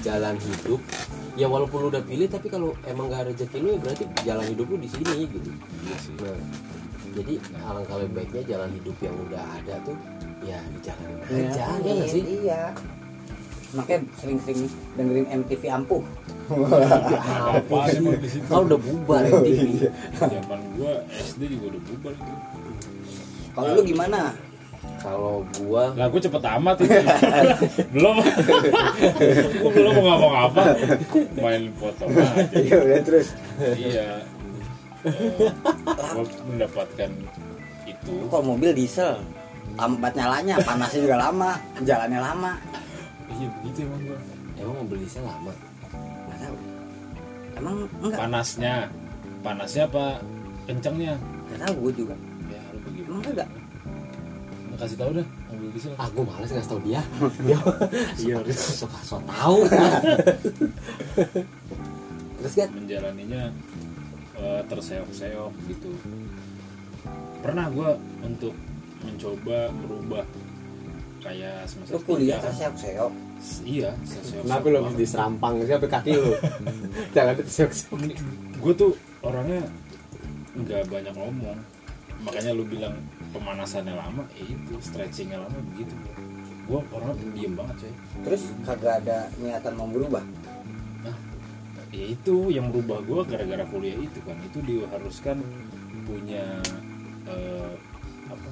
Jalan 0.00 0.36
hidup. 0.38 0.80
Ya 1.36 1.46
walaupun 1.50 1.78
lu 1.84 1.88
udah 1.92 2.04
pilih 2.06 2.30
tapi 2.30 2.46
kalau 2.48 2.72
emang 2.86 3.12
gak 3.12 3.28
rezeki 3.28 3.58
lu 3.60 3.68
ya 3.76 3.78
berarti 3.82 4.04
jalan 4.24 4.46
hidup 4.46 4.66
lu 4.72 4.76
di 4.80 4.88
sini 4.88 5.26
gitu. 5.28 5.50
Iya 5.84 5.96
sih. 6.00 6.14
nah 6.22 6.38
jadi 7.16 7.34
alangkah 7.64 7.96
lebih 7.96 8.12
baiknya 8.12 8.42
jalan 8.44 8.70
hidup 8.76 8.96
yang 9.00 9.16
udah 9.24 9.42
ada 9.56 9.74
tuh 9.88 9.96
ya 10.44 10.58
dijalanin 10.74 11.16
Iya, 11.26 11.48
aja 11.48 11.64
ya 11.80 11.92
nggak 11.96 12.08
sih 12.12 12.22
Iya. 12.44 12.62
Makanya 13.74 14.00
sering-sering 14.16 14.60
dengerin 14.94 15.26
MTV 15.42 15.62
ampuh. 15.68 16.02
Apa 16.46 17.90
situ? 17.90 18.14
kalau 18.46 18.62
udah 18.70 18.78
bubar 18.78 19.22
ya 19.26 19.34
TV 19.42 19.90
Zaman 20.14 20.60
gua 20.78 21.02
SD 21.10 21.40
juga 21.50 21.74
udah 21.74 21.82
bubar. 21.90 22.12
Kalau 23.52 23.68
lu 23.74 23.82
gimana? 23.82 24.20
kalau 24.96 25.44
gua 25.60 25.92
Lah 25.98 26.06
gua 26.08 26.20
cepet 26.22 26.42
amat 26.46 26.76
itu. 26.78 26.94
belum. 27.94 28.16
gua 29.60 29.70
belum 29.74 29.92
mau 29.92 30.04
ngapa-ngapa. 30.06 30.62
Main 31.42 31.62
foto 31.74 32.04
aja. 32.06 32.26
Iya 32.54 32.76
udah 32.86 33.00
terus. 33.02 33.28
Iya. 33.74 34.08
Gua 35.90 36.24
mendapatkan 36.46 37.10
itu. 37.84 38.12
Kalau 38.30 38.44
mobil 38.46 38.70
diesel 38.72 39.18
lambat 39.76 40.12
nyalanya, 40.16 40.54
panasnya 40.64 41.00
juga 41.04 41.16
lama, 41.20 41.50
jalannya 41.84 42.20
lama. 42.20 42.52
Iya 43.28 43.48
begitu 43.60 43.78
emang 43.84 44.00
gua. 44.08 44.18
emang 44.56 44.88
diesel 44.88 45.20
lama 45.20 45.52
Nggak 46.26 46.38
tahu. 46.40 46.56
Emang 47.56 47.74
enggak? 48.00 48.18
Panasnya. 48.18 48.74
Panasnya 49.44 49.84
apa 49.84 50.04
kencengnya? 50.64 51.14
Nggak 51.52 51.58
tahu 51.68 51.74
gue 51.84 51.92
juga. 52.04 52.14
Ya 52.48 52.60
lu 52.72 52.78
begitu. 52.88 53.06
Emang 53.12 53.20
enggak? 53.28 53.48
Lu 54.66 54.74
kasih 54.80 54.96
tahu 54.96 55.10
dah 55.20 55.26
mobil 55.52 55.68
diesel. 55.72 55.92
ah 55.96 56.08
gua 56.12 56.24
males 56.24 56.50
ngasih 56.52 56.70
tau 56.72 56.80
dia 56.80 57.00
dia 57.44 57.58
Iya. 58.20 58.36
suka 58.52 58.98
so 59.00 59.16
tau 59.24 59.64
terus 62.36 62.52
kan 62.52 62.68
menjalaninya 62.76 63.42
eh, 64.36 64.60
terseok-seok 64.68 65.52
gitu 65.68 65.90
pernah 67.40 67.72
gue 67.72 67.90
untuk 68.20 68.52
mencoba 68.98 69.58
merubah 69.74 70.24
kayak 71.18 71.66
semasa 71.66 71.90
Lu 71.90 72.00
kuliah 72.00 72.38
kuliah. 72.38 72.40
terseok-seok. 72.40 73.12
iya 73.62 73.90
seok 74.00 74.42
Kenapa 74.42 74.64
lu 74.64 74.76
habis 74.80 74.96
diserampang 74.96 75.54
siapa 75.62 75.86
kaki 75.86 76.12
lu? 76.14 76.32
Jangan 77.14 77.34
disok-sok. 77.36 77.98
gue 78.56 78.72
tuh 78.74 78.92
orangnya 79.20 79.62
nggak 80.54 80.86
banyak 80.86 81.12
ngomong 81.12 81.58
makanya 82.18 82.50
lu 82.50 82.64
bilang 82.64 82.96
pemanasannya 83.28 83.92
lama 83.92 84.24
ya 84.32 84.44
itu 84.46 84.72
stretchingnya 84.80 85.36
lama 85.36 85.58
begitu 85.68 85.92
gue 86.64 86.80
orangnya 86.88 87.16
pendiam 87.18 87.52
banget 87.54 87.76
coy 87.78 87.92
Terus 88.24 88.42
kagak 88.62 88.94
ada 89.02 89.28
niatan 89.36 89.74
mau 89.74 89.84
berubah. 89.86 90.24
ya 91.92 92.06
itu 92.06 92.50
yang 92.50 92.68
merubah 92.68 93.00
gue 93.00 93.20
gara-gara 93.26 93.64
kuliah 93.66 93.96
itu 93.96 94.18
kan 94.20 94.36
itu 94.42 94.58
diharuskan 94.60 95.38
punya 96.04 96.44
eh, 97.24 97.72
apa 98.26 98.48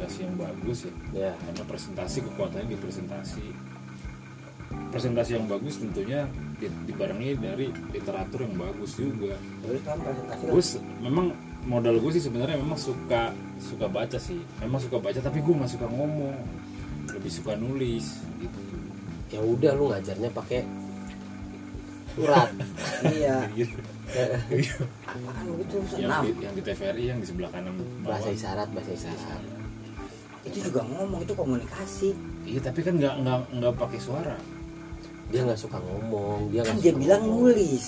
komunikasi 0.00 0.18
yang 0.24 0.34
bagus 0.36 0.78
ya. 0.80 0.92
Ya 1.12 1.30
karena 1.36 1.64
presentasi 1.66 2.18
kekuatannya 2.24 2.66
di 2.66 2.78
presentasi. 2.78 3.44
Presentasi 4.90 5.30
yang 5.34 5.46
bagus 5.46 5.74
tentunya 5.76 6.24
di- 6.56 6.72
dibarengi 6.86 7.36
dari 7.36 7.66
literatur 7.90 8.40
yang 8.42 8.56
bagus 8.56 8.96
juga. 8.96 9.36
Terus 9.60 9.80
kan 9.84 9.98
presentasi 10.00 10.80
memang 11.00 11.26
modal 11.60 12.00
gue 12.00 12.10
sih 12.10 12.22
sebenarnya 12.22 12.56
memang 12.56 12.80
suka 12.80 13.34
suka 13.60 13.86
baca 13.86 14.16
sih. 14.16 14.40
Memang 14.58 14.80
suka 14.80 14.96
baca 14.96 15.20
tapi 15.20 15.38
gue 15.38 15.54
nggak 15.54 15.70
suka 15.70 15.86
ngomong. 15.86 16.36
Lebih 17.10 17.30
suka 17.30 17.52
nulis 17.54 18.24
gitu. 18.40 18.60
Ya 19.30 19.40
udah 19.42 19.72
lu 19.74 19.92
ngajarnya 19.92 20.30
pakai 20.32 20.64
surat 22.10 22.50
Iya. 23.14 23.46
gitu. 23.54 23.78
Apaan 25.06 25.46
lu 25.46 25.54
itu 25.60 25.74
yang 25.76 25.86
senam? 25.86 26.22
di, 26.26 26.30
yang 26.40 26.54
di 26.56 26.62
TVRI 26.64 27.04
yang 27.06 27.18
di 27.18 27.26
sebelah 27.28 27.46
kanan 27.48 27.78
bawah. 27.78 28.18
bahasa 28.18 28.34
isyarat 28.34 28.66
bahasa 28.74 28.90
isyarat 28.90 29.42
Itu 30.42 30.58
juga 30.62 30.80
ngomong 30.82 31.20
itu 31.20 31.32
komunikasi. 31.32 32.10
iya 32.42 32.58
tapi 32.58 32.80
kan 32.80 32.96
nggak 32.96 33.14
nggak 33.18 33.38
nggak 33.54 33.72
pakai 33.76 33.98
suara 33.98 34.36
dia 35.28 35.40
nggak 35.42 35.60
suka 35.60 35.78
ngomong 35.78 36.50
dia 36.50 36.62
Kan 36.62 36.76
dia 36.76 36.90
bilang 36.92 37.22
ngomong. 37.22 37.52
nulis. 37.52 37.86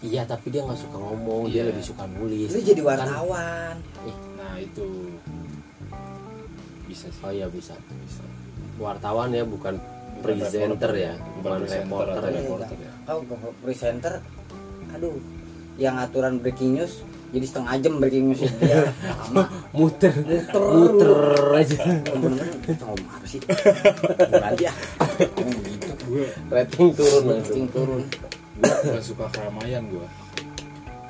iya 0.00 0.22
tapi 0.22 0.46
dia 0.48 0.62
nggak 0.62 0.78
suka 0.78 0.96
ngomong 0.96 1.48
dia 1.48 1.60
Iya. 1.60 1.72
lebih 1.72 1.82
suka 1.82 2.04
nulis 2.06 2.48
Lu 2.48 2.60
jadi 2.60 2.78
Kan- 2.78 2.88
wartawan. 2.92 3.74
nah 4.36 4.54
itu 4.56 4.86
bisa 6.84 7.08
sih 7.08 7.22
oh 7.22 7.32
iya 7.32 7.46
bisa 7.48 7.72
bisa 7.98 8.22
wartawan 8.76 9.30
ya 9.30 9.42
bukan 9.42 9.74
Bukan 10.14 10.36
presenter 10.38 10.70
reporter. 10.70 10.92
ya 10.94 11.12
Bukan 11.16 11.34
bukan 11.34 11.58
presenter 11.58 11.82
reporter 11.82 12.14
atau 12.14 12.28
ya 12.28 12.38
reporter. 12.38 12.76
ya. 12.78 12.92
Kau 13.04 13.18
ke 13.20 13.34
presenter, 13.58 14.14
aduh, 14.90 15.16
yang 15.76 15.96
aturan 15.98 16.34
breaking 16.38 16.70
news 16.74 17.02
jadi 17.30 17.46
setengah 17.48 17.74
jam 17.80 17.94
breaking 18.02 18.24
news 18.30 18.42
dia 18.60 18.92
lama 19.06 19.44
muter. 19.74 20.14
Muter. 20.22 20.62
Muter 20.70 21.12
aja. 21.54 21.78
Bener-bener 22.04 22.46
kita 22.62 22.84
ngomong 22.84 23.10
apa 23.10 23.26
sih? 23.26 23.40
Aja 24.38 24.70
ngomong 25.34 25.60
gitu. 25.64 25.92
Gue 26.04 26.26
rating 26.52 26.88
turun 26.92 27.22
Kencing 27.40 27.66
turun. 27.72 28.02
Gue 28.60 28.90
gak 28.92 29.04
suka 29.04 29.26
keramaian 29.32 29.82
gue 29.88 30.06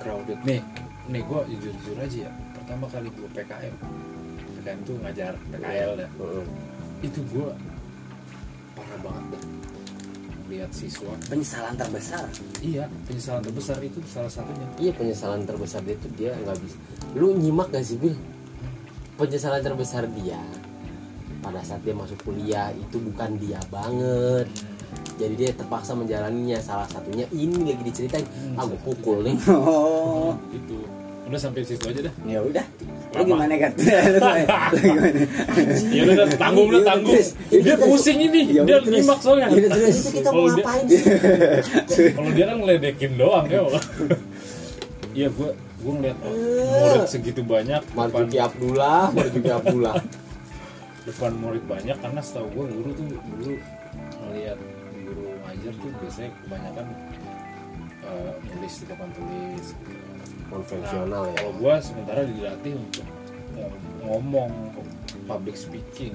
crowded. 0.00 0.38
Nih 0.46 0.60
nih 1.08 1.22
gue 1.24 1.40
jujur 1.56 1.72
jujur 1.82 1.96
aja 2.00 2.18
ya. 2.28 2.32
Pertama 2.56 2.84
kali 2.88 3.08
gue 3.12 3.28
PKM 3.34 3.74
PKM 4.64 4.80
tuh 4.88 4.96
ngajar 5.04 5.32
PKL 5.52 5.92
ya. 6.00 6.08
Heeh. 6.08 6.44
itu 7.04 7.20
gue 7.28 7.52
parah 8.72 8.98
banget. 9.04 9.24
dah 9.36 9.53
lihat 10.48 10.70
siswa. 10.72 11.12
Penyesalan 11.28 11.74
terbesar? 11.76 12.28
Iya 12.60 12.84
penyesalan 13.08 13.40
terbesar 13.44 13.78
itu 13.80 13.98
salah 14.04 14.32
satunya. 14.32 14.66
Iya 14.76 14.92
penyesalan 14.92 15.42
terbesar 15.48 15.80
dia 15.82 15.96
tuh 15.98 16.10
dia 16.16 16.30
nggak 16.36 16.58
bisa. 16.60 16.76
Lu 17.16 17.32
nyimak 17.32 17.72
gak 17.72 17.84
sih 17.84 17.96
Bil? 17.96 18.16
Penyesalan 19.16 19.62
terbesar 19.62 20.04
dia 20.10 20.40
pada 21.44 21.60
saat 21.60 21.84
dia 21.84 21.92
masuk 21.92 22.16
kuliah 22.24 22.72
itu 22.72 22.96
bukan 23.00 23.36
dia 23.36 23.60
banget. 23.68 24.48
Jadi 25.20 25.34
dia 25.38 25.50
terpaksa 25.54 25.94
menjalaninya. 25.94 26.58
Salah 26.58 26.88
satunya 26.88 27.28
ini 27.30 27.70
lagi 27.70 27.84
diceritain. 27.84 28.26
Hmm, 28.26 28.58
ah 28.58 28.64
gue 28.66 28.80
pukul 28.82 29.22
nih. 29.22 29.36
Oh. 29.54 30.34
Itu 30.50 30.82
udah 31.24 31.40
sampai 31.40 31.64
situ 31.64 31.84
aja 31.88 32.10
dah. 32.10 32.14
Ya 32.26 32.40
udah 32.42 32.64
lu 33.14 33.22
gimana 33.24 33.54
kan 33.54 33.72
lu 34.72 34.76
gimana? 34.76 35.18
Ya 35.88 36.00
udah 36.02 36.14
dah, 36.18 36.26
tanggung 36.34 36.66
udah 36.68 36.80
Iya, 36.80 36.88
tanggung 36.90 37.14
dia 37.62 37.76
pusing 37.78 38.18
ini. 38.20 38.40
Iya, 38.50 38.62
dia 38.64 38.76
terus. 38.78 38.92
nyimak 38.92 39.18
soalnya. 39.18 39.46
Itu 39.50 39.68
kita 40.10 40.28
mau 40.28 40.34
Kalau 40.34 40.48
dia- 40.50 40.64
ngapain 40.64 40.84
sih? 40.86 41.02
Kalau 42.18 42.30
dia 42.30 42.44
kan 42.44 42.56
ngeledekin 42.58 43.12
doang 43.14 43.46
ya 43.46 43.60
iya 45.14 45.30
gue 45.30 45.50
gue 45.54 45.92
ngeliat 45.94 46.18
oh, 46.26 46.34
murid 46.34 47.06
segitu 47.06 47.40
banyak 47.40 47.78
depan, 47.78 48.10
Marjuki 48.10 48.38
Abdullah 48.40 49.14
Marjuki 49.14 49.50
Abdullah. 49.62 49.94
Depan 51.04 51.32
murid 51.38 51.62
banyak 51.64 51.94
karena 51.94 52.18
setahu 52.18 52.50
gue 52.50 52.64
guru 52.66 52.90
tuh 52.90 53.06
dulu 53.06 53.52
ngeliat 54.26 54.58
guru 55.06 55.28
ngajar 55.38 55.72
tuh 55.78 55.90
biasanya 56.02 56.30
kebanyakan 56.34 56.86
eh, 58.02 58.32
nulis 58.50 58.74
di 58.74 58.84
papan 58.90 59.10
tulis 59.14 59.66
konvensional 60.54 61.24
ya. 61.34 61.36
Kalau 61.42 61.52
gue 61.58 61.74
sementara 61.82 62.20
dilatih 62.22 62.72
untuk 62.78 63.06
ngom- 63.58 63.82
ngomong 64.06 64.50
public 65.26 65.56
speaking. 65.58 66.14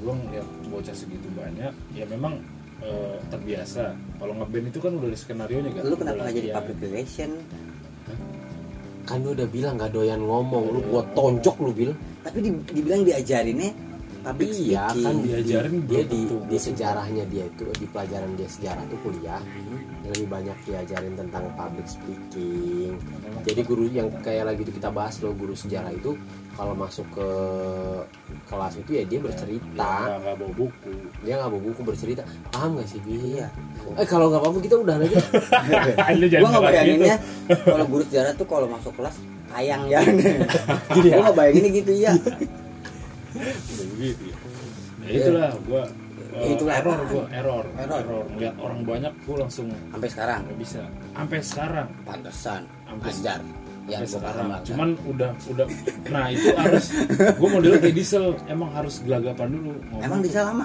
Gue 0.00 0.14
ngeliat 0.14 0.46
bocah 0.72 0.94
segitu 0.96 1.28
banyak 1.36 1.72
ya 1.92 2.04
memang 2.08 2.40
eh, 2.80 3.16
terbiasa. 3.28 3.92
Kalau 4.16 4.32
ngeband 4.38 4.66
itu 4.72 4.78
kan 4.80 4.92
udah 4.96 5.08
ada 5.10 5.18
skenario 5.18 5.58
nya 5.60 5.70
kan 5.74 5.82
lu 5.84 5.96
kenapa 5.98 6.20
nggak 6.24 6.36
jadi 6.38 6.50
public 6.56 6.78
relation? 6.80 7.30
Kan 9.08 9.24
lu 9.24 9.32
udah 9.32 9.48
bilang 9.48 9.80
gak 9.80 9.96
doyan 9.96 10.20
ngomong 10.20 10.68
lu 10.68 10.80
gua 10.84 11.02
tonjok 11.16 11.56
lu 11.64 11.72
bil. 11.72 11.90
Tapi 12.22 12.38
di, 12.44 12.50
dibilang 12.76 13.02
diajarinnya 13.08 13.72
public 14.28 14.48
iya 14.60 14.84
kan 14.92 15.14
Diajarin 15.24 15.74
dia 15.88 16.04
belum 16.04 16.04
di, 16.04 16.20
tentu. 16.20 16.36
di 16.44 16.58
sejarahnya 16.60 17.24
dia 17.32 17.44
itu 17.48 17.64
di 17.80 17.86
pelajaran 17.88 18.30
dia 18.36 18.48
sejarah 18.48 18.84
tuh 18.92 18.98
kuliah. 19.00 19.42
Yang 20.04 20.12
lebih 20.20 20.28
banyak 20.28 20.56
diajarin 20.68 21.14
tentang 21.16 21.44
public 21.56 21.86
speaking. 21.88 22.92
Jadi 23.44 23.60
guru 23.64 23.84
yang 23.88 24.08
kayak 24.20 24.52
lagi 24.52 24.60
itu 24.68 24.72
kita 24.76 24.92
bahas 24.92 25.16
loh 25.24 25.32
guru 25.32 25.56
sejarah 25.56 25.92
itu 25.92 26.16
kalau 26.58 26.74
masuk 26.74 27.06
ke 27.14 27.28
kelas 28.50 28.74
itu 28.76 28.90
ya 29.00 29.02
dia 29.08 29.18
bercerita. 29.24 29.92
Nggak 30.04 30.18
nggak 30.20 30.36
bawa 30.36 30.52
buku. 30.52 30.94
Dia 31.24 31.34
nggak 31.40 31.50
bawa 31.50 31.62
buku 31.64 31.80
bercerita. 31.84 32.22
Paham 32.52 32.70
gak 32.76 32.88
sih? 32.88 33.00
Bil? 33.00 33.16
iya. 33.20 33.46
Eh 33.96 34.06
kalau 34.06 34.28
nggak 34.28 34.42
apa-apa 34.44 34.58
kita 34.60 34.76
udah 34.76 34.94
aja. 35.00 35.20
Gua 36.44 36.48
nggak 36.52 36.62
bilang 36.62 36.64
bayanginnya 36.68 37.16
gitu. 37.16 37.64
kalau 37.64 37.86
guru 37.88 38.02
sejarah 38.04 38.32
tuh 38.36 38.46
kalau 38.48 38.66
masuk 38.68 38.92
kelas 38.92 39.16
ayang 39.56 39.88
ya. 39.88 40.04
Gini 40.04 41.08
gua 41.16 41.22
nggak 41.30 41.36
bayanginnya 41.36 41.70
gitu 41.72 41.92
ya 41.96 42.12
Udah 43.36 43.86
begitu 43.96 44.22
ya. 44.32 44.36
Ya 45.04 45.10
itulah 45.20 45.48
gua 45.68 45.82
eh, 46.36 46.48
itulah 46.54 46.74
error 46.80 46.98
gua 47.08 47.24
error. 47.32 47.64
Error. 47.76 48.00
error. 48.02 48.24
Ngeliat 48.34 48.54
orang 48.60 48.80
banyak 48.84 49.12
gua 49.28 49.36
langsung 49.46 49.66
sampai 49.92 50.08
sekarang. 50.08 50.40
nggak 50.48 50.58
bisa. 50.60 50.82
Sampai 51.12 51.38
sekarang. 51.44 51.86
Pantesan 52.04 52.60
Sampai- 52.88 53.12
ajar 53.12 53.40
yang 53.88 54.04
sekarang. 54.04 54.52
paham 54.52 54.66
cuman 54.68 54.88
udah 55.08 55.30
udah 55.48 55.64
nah 56.12 56.28
itu 56.28 56.52
harus 56.52 56.92
gua 57.40 57.48
modelnya 57.56 57.80
kayak 57.80 57.96
diesel. 57.96 58.36
Emang 58.48 58.70
harus 58.72 59.00
gelagapan 59.04 59.48
dulu. 59.48 59.72
Ngomong 59.92 60.02
emang 60.04 60.20
bisa 60.20 60.40
lama? 60.44 60.64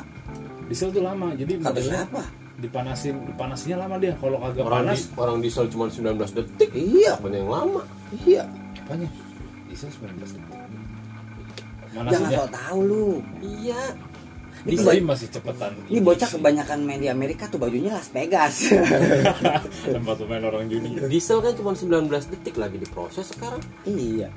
Diesel 0.68 0.90
tuh 0.92 1.04
lama 1.04 1.28
jadi 1.36 1.60
kata 1.60 1.68
modelnya 1.72 2.00
siapa? 2.08 2.24
dipanasin 2.54 3.16
dipanasnya 3.28 3.76
lama 3.80 3.96
dia. 4.00 4.14
Kalau 4.20 4.38
kagak 4.40 4.64
orang 4.64 4.88
panas 4.88 5.00
di, 5.08 5.16
orang 5.20 5.38
diesel 5.44 5.66
cuma 5.72 5.86
19 5.92 6.20
detik. 6.36 6.70
Iya, 6.72 7.20
apa 7.20 7.28
yang 7.32 7.50
lama? 7.52 7.82
Iya. 8.24 8.44
apanya? 8.84 9.08
Diesel 9.72 9.90
19 9.92 10.20
detik 10.20 10.64
Jangan 11.94 12.06
manasinya 12.10 12.38
tau 12.40 12.50
tahu 12.50 12.80
lu. 12.82 13.08
iya 13.40 13.82
Ini, 14.64 14.80
masih 15.04 15.28
cepetan 15.28 15.76
ini 15.92 16.00
bocah 16.00 16.24
kebanyakan 16.26 16.88
main 16.88 16.96
di 16.98 17.12
Amerika 17.12 17.46
tuh 17.46 17.60
bajunya 17.60 17.92
Las 17.92 18.08
Vegas. 18.10 18.72
tempat 19.96 20.16
pemain 20.18 20.40
orang 20.42 20.72
juni 20.72 21.04
diesel 21.06 21.38
kan 21.38 21.52
cuma 21.52 21.76
19 21.76 22.08
detik 22.32 22.56
lagi 22.56 22.80
diproses 22.80 23.28
sekarang 23.28 23.60
iya. 23.84 24.32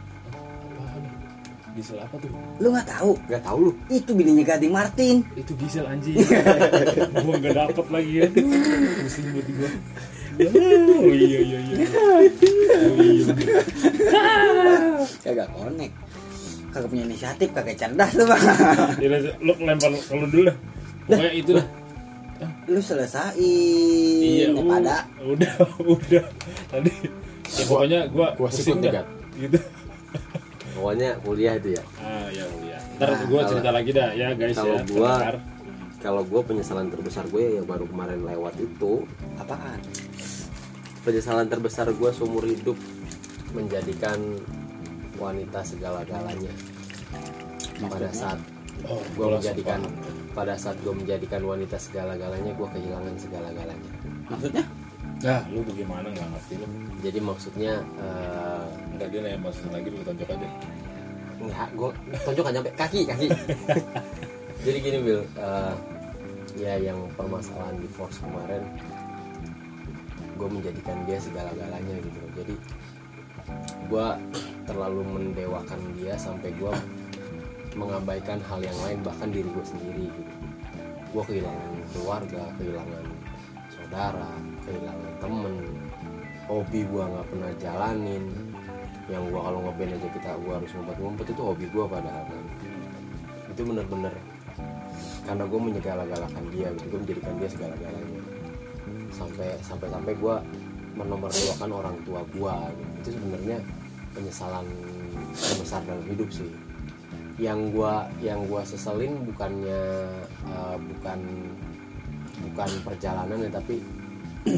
Apaan? 0.75 1.07
diesel 1.73 1.97
apa 1.97 2.19
tuh 2.19 2.27
Lu 2.59 2.75
nggak 2.75 2.90
tahu? 2.90 3.14
nggak 3.25 3.42
tahu 3.45 3.59
lu 3.62 3.73
Itu 3.87 4.11
bininya 4.12 4.42
Gading 4.42 4.75
Martin. 4.75 5.23
itu 5.38 5.55
diesel 5.55 5.87
anjing 5.87 6.19
gua 7.23 7.35
nggak 7.38 7.55
dapet 7.55 7.87
lagi 7.87 8.12
ya 8.19 8.27
pusing 8.99 9.27
buat 9.31 9.47
gua 9.47 9.71
oh 10.42 11.12
iya 11.14 11.38
iya 11.38 11.59
iya 11.62 11.87
oh 12.83 12.99
iya 12.99 13.35
Kagak 15.23 15.49
konek. 15.55 15.90
Kagak 16.77 16.89
punya 16.93 17.05
inisiatif, 17.05 17.49
kagak 17.51 17.73
cerdas 17.75 18.11
lu, 18.12 18.25
Bang. 18.29 18.45
Ya, 19.01 19.09
lu 19.41 19.53
lempar 19.59 19.89
kalau 20.05 20.29
dulu 20.29 20.45
dah 20.45 20.57
pokoknya 21.07 21.33
itu 21.33 21.53
dah 21.55 21.67
lu 22.67 22.81
selesain 22.83 23.33
iya 24.21 24.53
ya 24.53 24.61
pada. 24.61 24.97
udah 25.25 25.53
udah. 25.97 26.25
Tadi 26.69 26.93
ya 27.49 27.65
pokoknya 27.65 27.99
gua 28.12 28.29
Gua 28.35 28.45
pusing 28.45 28.77
sikut 28.77 28.93
dah. 28.93 29.07
Gitu. 29.35 29.57
Pokoknya 30.71 31.17
kuliah 31.23 31.55
itu 31.57 31.73
ya. 31.73 31.83
Ah 31.97 32.29
ya 32.29 32.45
udah 32.45 32.81
ntar 32.99 33.09
Nah, 33.09 33.21
gua 33.25 33.33
kalau- 33.39 33.49
cerita 33.49 33.71
lagi 33.73 33.91
dah 33.91 34.09
ya 34.12 34.29
guys 34.37 34.53
kalau 34.55 34.77
ya 34.77 34.85
gua- 34.85 35.41
kalau 35.97 36.23
gue 36.23 36.39
penyesalan 36.45 36.87
terbesar 36.87 37.25
gue 37.27 37.57
ya 37.57 37.62
baru 37.65 37.83
kemarin 37.85 38.21
lewat 38.23 38.55
itu. 38.59 39.09
Apaan? 39.37 39.81
Penyesalan 41.03 41.47
terbesar 41.47 41.89
gue 41.89 42.11
seumur 42.12 42.45
hidup 42.45 42.77
menjadikan 43.51 44.19
wanita 45.17 45.61
segala-galanya. 45.65 46.53
Pada 47.77 48.09
saat 48.13 48.39
oh 48.89 49.01
gue 49.17 49.27
menjadikan 49.37 49.81
pada 50.37 50.55
saat 50.57 50.77
gue 50.85 50.93
menjadikan 50.93 51.41
wanita 51.45 51.77
segala-galanya 51.81 52.53
gue 52.53 52.69
kehilangan 52.69 53.15
segala-galanya. 53.17 53.91
Maksudnya? 54.29 54.65
Nah 55.25 55.41
lu 55.49 55.61
bagaimana? 55.65 56.07
Nggak 56.13 56.29
ngerti 56.37 56.55
lu. 56.61 56.67
Jadi 57.01 57.19
maksudnya 57.21 57.73
eh, 58.01 58.65
Enggak 58.97 59.09
dia 59.13 59.21
nanya 59.25 59.39
maksudnya 59.41 59.71
lagi 59.81 59.89
lu 59.93 60.01
tonjok 60.05 60.29
aja. 60.33 60.49
Nggak 61.41 61.69
gue 61.73 61.91
tonjok 62.25 62.43
nggak 62.45 62.55
nyampe. 62.61 62.71
Kaki 62.77 63.01
kaki. 63.09 63.27
Jadi 64.67 64.79
gini 64.83 64.99
Bill 65.01 65.21
eh, 65.25 65.75
ya 66.57 66.75
yang 66.81 66.99
permasalahan 67.17 67.77
divorce 67.81 68.17
kemarin 68.25 68.65
gue 70.37 70.49
menjadikan 70.53 70.97
dia 71.09 71.19
segala-galanya 71.21 71.97
gitu. 72.01 72.19
Loh 72.21 72.33
jadi 72.37 72.55
gue 73.89 74.09
terlalu 74.67 75.03
mendewakan 75.07 75.81
dia 75.97 76.19
sampai 76.19 76.51
gue 76.59 76.73
mengabaikan 77.79 78.43
hal 78.51 78.61
yang 78.61 78.79
lain 78.83 78.99
bahkan 79.07 79.29
diri 79.31 79.47
gue 79.47 79.65
sendiri 79.65 80.07
gitu. 80.11 80.33
Gue 81.15 81.23
kehilangan 81.23 81.73
keluarga 81.95 82.43
kehilangan 82.59 83.05
saudara 83.71 84.33
kehilangan 84.67 85.13
temen 85.23 85.55
hobi 86.51 86.81
gue 86.83 87.03
nggak 87.05 87.27
pernah 87.31 87.51
jalanin. 87.63 88.25
Yang 89.07 89.23
gue 89.31 89.41
kalau 89.41 89.61
ngeband 89.63 89.93
aja 89.95 90.09
kita 90.11 90.31
gue 90.43 90.53
harus 90.59 90.71
ngumpet-ngumpet 90.75 91.27
itu 91.31 91.43
hobi 91.43 91.67
gue 91.71 91.85
padahal 91.87 92.25
kan. 92.27 92.45
Itu 93.55 93.61
bener-bener 93.63 94.15
karena 95.27 95.43
gue 95.43 95.61
menyegala-galakan 95.61 96.45
dia 96.55 96.69
gitu 96.75 96.87
gue 96.91 97.01
menjadikan 97.07 97.35
dia 97.39 97.49
segala-galanya. 97.51 98.21
Sampai 99.15 99.49
sampai 99.63 99.89
sampai 99.93 100.13
gue 100.19 100.37
menomorduakan 100.97 101.71
orang 101.71 101.97
tua 102.09 102.25
gue 102.25 102.55
gitu. 102.73 102.93
itu 103.05 103.11
sebenarnya 103.21 103.59
penyesalan 104.17 104.65
terbesar 105.37 105.85
dalam 105.85 106.05
hidup 106.09 106.33
sih. 106.33 106.49
Yang 107.37 107.77
gue 107.77 107.95
yang 108.25 108.41
gua 108.49 108.65
seselin 108.65 109.21
bukannya 109.29 110.09
eh, 110.49 110.77
bukan 110.81 111.21
bukan 112.49 112.71
perjalanan 112.81 113.45
ya 113.45 113.51
tapi 113.53 113.85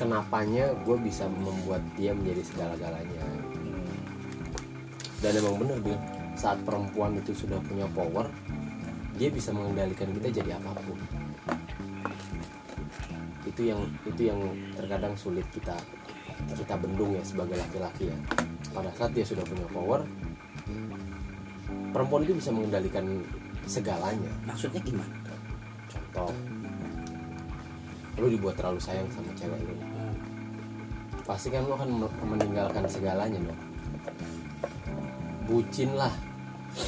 kenapanya 0.00 0.72
gue 0.88 0.96
bisa 1.04 1.28
membuat 1.28 1.84
dia 2.00 2.16
menjadi 2.16 2.40
segala-galanya. 2.48 3.24
Dan 5.20 5.32
emang 5.40 5.60
bener 5.60 5.78
Bil. 5.84 6.00
Saat 6.34 6.64
perempuan 6.64 7.16
itu 7.20 7.32
sudah 7.36 7.60
punya 7.64 7.86
power 7.92 8.26
dia 9.14 9.30
bisa 9.30 9.54
mengendalikan 9.54 10.10
kita 10.18 10.42
jadi 10.42 10.58
apa 10.58 10.74
pun. 10.82 10.98
Itu 13.46 13.62
yang 13.62 13.86
itu 14.02 14.22
yang 14.26 14.40
terkadang 14.74 15.14
sulit 15.14 15.46
kita 15.54 15.78
kita 16.54 16.74
bendung 16.78 17.18
ya 17.18 17.22
sebagai 17.26 17.58
laki-laki 17.58 18.10
ya. 18.10 18.16
Pada 18.74 18.90
saat 18.94 19.10
dia 19.14 19.26
sudah 19.26 19.44
punya 19.46 19.66
power 19.70 20.02
perempuan 21.94 22.26
itu 22.26 22.34
bisa 22.34 22.50
mengendalikan 22.50 23.22
segalanya. 23.66 24.32
Maksudnya 24.46 24.80
gimana? 24.82 25.14
Contoh 25.90 26.30
lu 28.14 28.30
dibuat 28.30 28.54
terlalu 28.54 28.78
sayang 28.78 29.10
sama 29.10 29.30
cewek 29.34 29.58
lu. 29.58 29.74
Pasti 31.26 31.50
kan 31.50 31.66
lu 31.66 31.74
akan 31.74 31.90
men- 32.06 32.18
meninggalkan 32.22 32.86
segalanya 32.86 33.42
dong 33.42 33.74
bucin 35.44 35.90
lah. 35.94 36.12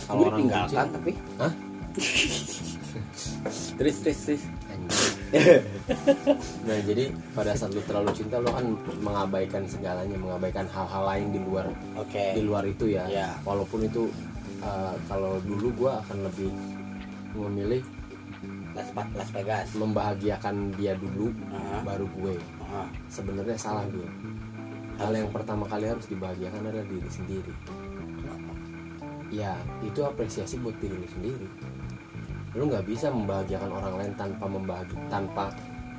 Kalau 0.08 0.26
orang 0.26 0.42
ditinggalkan 0.42 0.86
bucin. 0.88 0.94
tapi 0.96 1.10
Hah? 1.38 1.52
terus 3.78 3.96
terus. 4.02 4.42
Anjing. 4.72 5.15
nah 6.66 6.78
jadi 6.86 7.10
pada 7.34 7.52
saat 7.58 7.74
lu 7.74 7.82
terlalu 7.82 8.10
cinta 8.14 8.38
lu 8.38 8.50
kan 8.50 8.66
mengabaikan 9.02 9.62
segalanya 9.66 10.14
mengabaikan 10.14 10.66
hal-hal 10.70 11.02
lain 11.02 11.26
di 11.34 11.40
luar 11.42 11.66
oke. 11.98 12.24
di 12.34 12.42
luar 12.42 12.64
itu 12.66 12.94
ya. 12.94 13.04
Iya. 13.10 13.28
walaupun 13.42 13.86
itu 13.86 14.06
uh, 14.62 14.94
kalau 15.10 15.42
dulu 15.42 15.86
gua 15.86 15.98
akan 16.06 16.30
lebih 16.30 16.50
memilih 17.36 17.82
Las, 18.76 18.92
Las 18.92 19.30
Vegas. 19.32 19.72
membahagiakan 19.72 20.76
dia 20.76 20.92
dulu 21.00 21.32
Ah, 21.48 21.80
baru 21.80 22.04
gue. 22.12 22.36
Ah. 22.60 22.84
sebenarnya 23.08 23.56
salah 23.56 23.88
gue. 23.88 24.04
Hal 25.00 25.16
yang 25.16 25.32
pertama 25.32 25.64
kali 25.64 25.88
harus 25.88 26.04
dibahagiakan 26.12 26.60
adalah 26.68 26.84
diri 26.84 27.08
sendiri. 27.08 27.54
Ya 29.32 29.56
itu 29.80 30.00
apresiasi 30.04 30.60
buat 30.60 30.76
diri 30.76 30.92
lu 30.92 31.08
sendiri 31.08 31.48
lu 32.56 32.72
nggak 32.72 32.88
bisa 32.88 33.12
membahagiakan 33.12 33.68
orang 33.68 33.94
lain 34.00 34.12
tanpa 34.16 34.44
membahagi 34.48 34.96
tanpa 35.12 35.44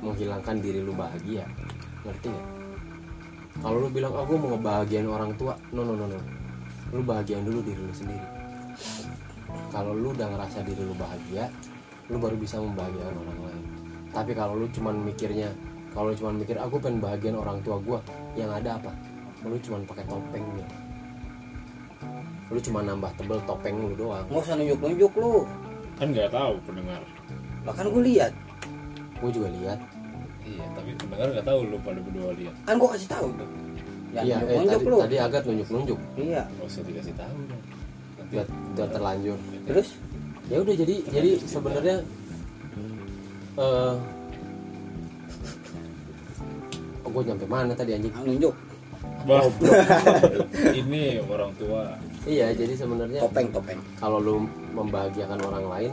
menghilangkan 0.02 0.58
diri 0.58 0.82
lu 0.82 0.90
bahagia. 0.90 1.46
Ngerti 2.02 2.26
nggak? 2.34 2.46
Kalau 3.62 3.76
lu 3.86 3.88
bilang 3.90 4.12
oh 4.14 4.26
gue 4.26 4.38
mau 4.38 4.50
ngebahagiain 4.54 5.06
orang 5.06 5.30
tua 5.38 5.54
no 5.70 5.86
no 5.86 5.94
no 5.94 6.10
no. 6.10 6.18
Lu 6.90 7.02
bahagiain 7.06 7.46
dulu 7.46 7.62
diri 7.62 7.78
lu 7.78 7.94
sendiri. 7.94 8.26
Kalau 9.70 9.94
lu 9.94 10.10
udah 10.10 10.26
ngerasa 10.34 10.66
diri 10.66 10.82
lu 10.82 10.94
bahagia 10.98 11.46
lu 12.10 12.18
baru 12.18 12.34
bisa 12.34 12.58
membahagiakan 12.58 13.14
orang 13.22 13.40
lain. 13.46 13.64
Tapi 14.10 14.32
kalau 14.34 14.58
lu 14.58 14.66
cuman 14.74 14.98
mikirnya 15.06 15.54
kalau 15.94 16.10
lu 16.10 16.16
cuman 16.18 16.42
mikir 16.42 16.58
aku 16.58 16.82
pengen 16.82 16.98
bahagian 16.98 17.38
orang 17.38 17.62
tua 17.62 17.78
gua 17.78 18.02
yang 18.34 18.50
ada 18.50 18.82
apa? 18.82 18.90
Lu 19.46 19.54
cuman 19.62 19.86
pakai 19.86 20.02
topeng 20.10 20.42
gitu 20.58 20.74
lu 22.48 22.56
cuma 22.64 22.80
nambah 22.80 23.12
tebel 23.20 23.36
topeng 23.44 23.76
lu 23.76 23.92
doang. 23.92 24.24
Nggak 24.32 24.40
usah 24.40 24.54
nunjuk 24.56 24.80
nunjuk 24.80 25.12
lu 25.20 25.44
kan 25.98 26.06
nggak 26.14 26.30
tahu 26.30 26.54
pendengar. 26.62 27.02
Bahkan 27.66 27.84
gue 27.90 28.02
lihat. 28.06 28.32
Gue 29.18 29.30
juga 29.34 29.50
lihat. 29.50 29.78
Iya 30.46 30.64
tapi 30.72 30.90
pendengar 30.96 31.28
nggak 31.34 31.46
tahu 31.46 31.60
lu 31.66 31.76
pada 31.82 32.00
berdua 32.00 32.32
lihat. 32.38 32.54
Kan 32.64 32.74
gue 32.78 32.88
kasih 32.94 33.10
tahu 33.10 33.28
jangan 34.08 34.24
iya 34.24 34.40
nunjuk 34.40 34.48
eh, 34.48 34.56
nunjuk 34.56 34.80
tadi, 34.80 34.88
lu. 34.88 34.96
tadi 35.04 35.20
agak 35.20 35.44
nunjuk 35.44 35.68
nunjuk 35.68 36.00
iya. 36.16 36.48
Nggak 36.48 36.64
usah 36.64 36.80
dikasih 36.86 37.12
tahu 37.12 37.38
dong. 37.44 37.60
Nanti 38.16 38.32
udah, 38.32 38.48
udah 38.48 38.88
terlanjur. 38.88 39.36
Terus? 39.68 40.00
Ya 40.48 40.64
udah 40.64 40.80
jadi 40.80 41.04
jadi 41.12 41.44
sebenarnya 41.44 42.00
eh 43.58 43.94
oh, 47.04 47.10
gue 47.12 47.22
nyampe 47.26 47.44
mana 47.44 47.76
tadi 47.76 47.92
anjing? 47.98 48.14
Nunjuk 48.24 48.54
ini 50.80 51.20
orang 51.20 51.52
tua. 51.60 52.00
Iya 52.24 52.56
jadi 52.56 52.72
sebenarnya 52.76 53.20
topeng 53.24 53.48
topeng. 53.52 53.78
kalau 54.00 54.18
lu 54.20 54.48
membahagiakan 54.72 55.38
orang 55.44 55.66
lain 55.68 55.92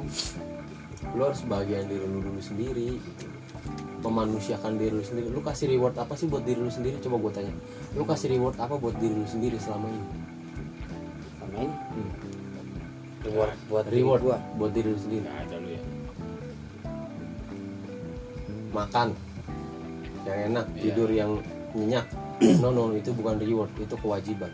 lu 1.16 1.22
harus 1.28 1.44
bahagian 1.46 1.86
diri 1.92 2.06
lu 2.08 2.24
dulu 2.24 2.40
sendiri. 2.42 2.98
Gitu. 3.00 3.26
memanusiakan 4.06 4.78
diri 4.78 4.94
lu 4.94 5.02
sendiri. 5.02 5.34
Lu 5.34 5.42
kasih 5.42 5.66
reward 5.66 5.98
apa 5.98 6.14
sih 6.14 6.30
buat 6.30 6.46
diri 6.46 6.62
lu 6.62 6.70
sendiri? 6.70 7.02
Coba 7.02 7.18
gue 7.26 7.32
tanya. 7.42 7.54
Lu 7.98 8.06
kasih 8.06 8.38
reward 8.38 8.54
apa 8.62 8.78
buat 8.78 8.94
diri 9.02 9.18
lu 9.18 9.26
sendiri 9.26 9.58
selama 9.58 9.90
ini? 9.90 10.08
Sama 11.42 11.58
ini 11.58 11.74
Hmm. 11.74 12.12
reward 13.26 13.58
buat 13.66 13.86
diri 13.90 14.06
reward 14.06 14.22
gua. 14.22 14.38
buat 14.62 14.72
diri 14.78 14.94
lu 14.94 15.00
sendiri. 15.02 15.26
Ada 15.26 15.58
lu 15.58 15.70
ya. 15.74 15.82
Makan. 18.78 19.08
Yang 20.30 20.40
enak. 20.54 20.66
Iya. 20.70 20.82
tidur 20.86 21.10
yang 21.10 21.32
nyenyak 21.74 22.06
no 22.64 22.70
no 22.72 22.92
itu 22.96 23.12
bukan 23.16 23.40
reward 23.40 23.72
itu 23.80 23.96
kewajiban. 24.00 24.52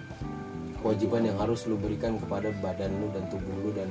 Kewajiban 0.82 1.22
yang 1.30 1.38
harus 1.38 1.66
lu 1.70 1.78
berikan 1.78 2.18
kepada 2.18 2.50
badan 2.62 2.90
lu 2.98 3.08
dan 3.14 3.24
tubuh 3.30 3.56
lu 3.62 3.70
dan 3.74 3.90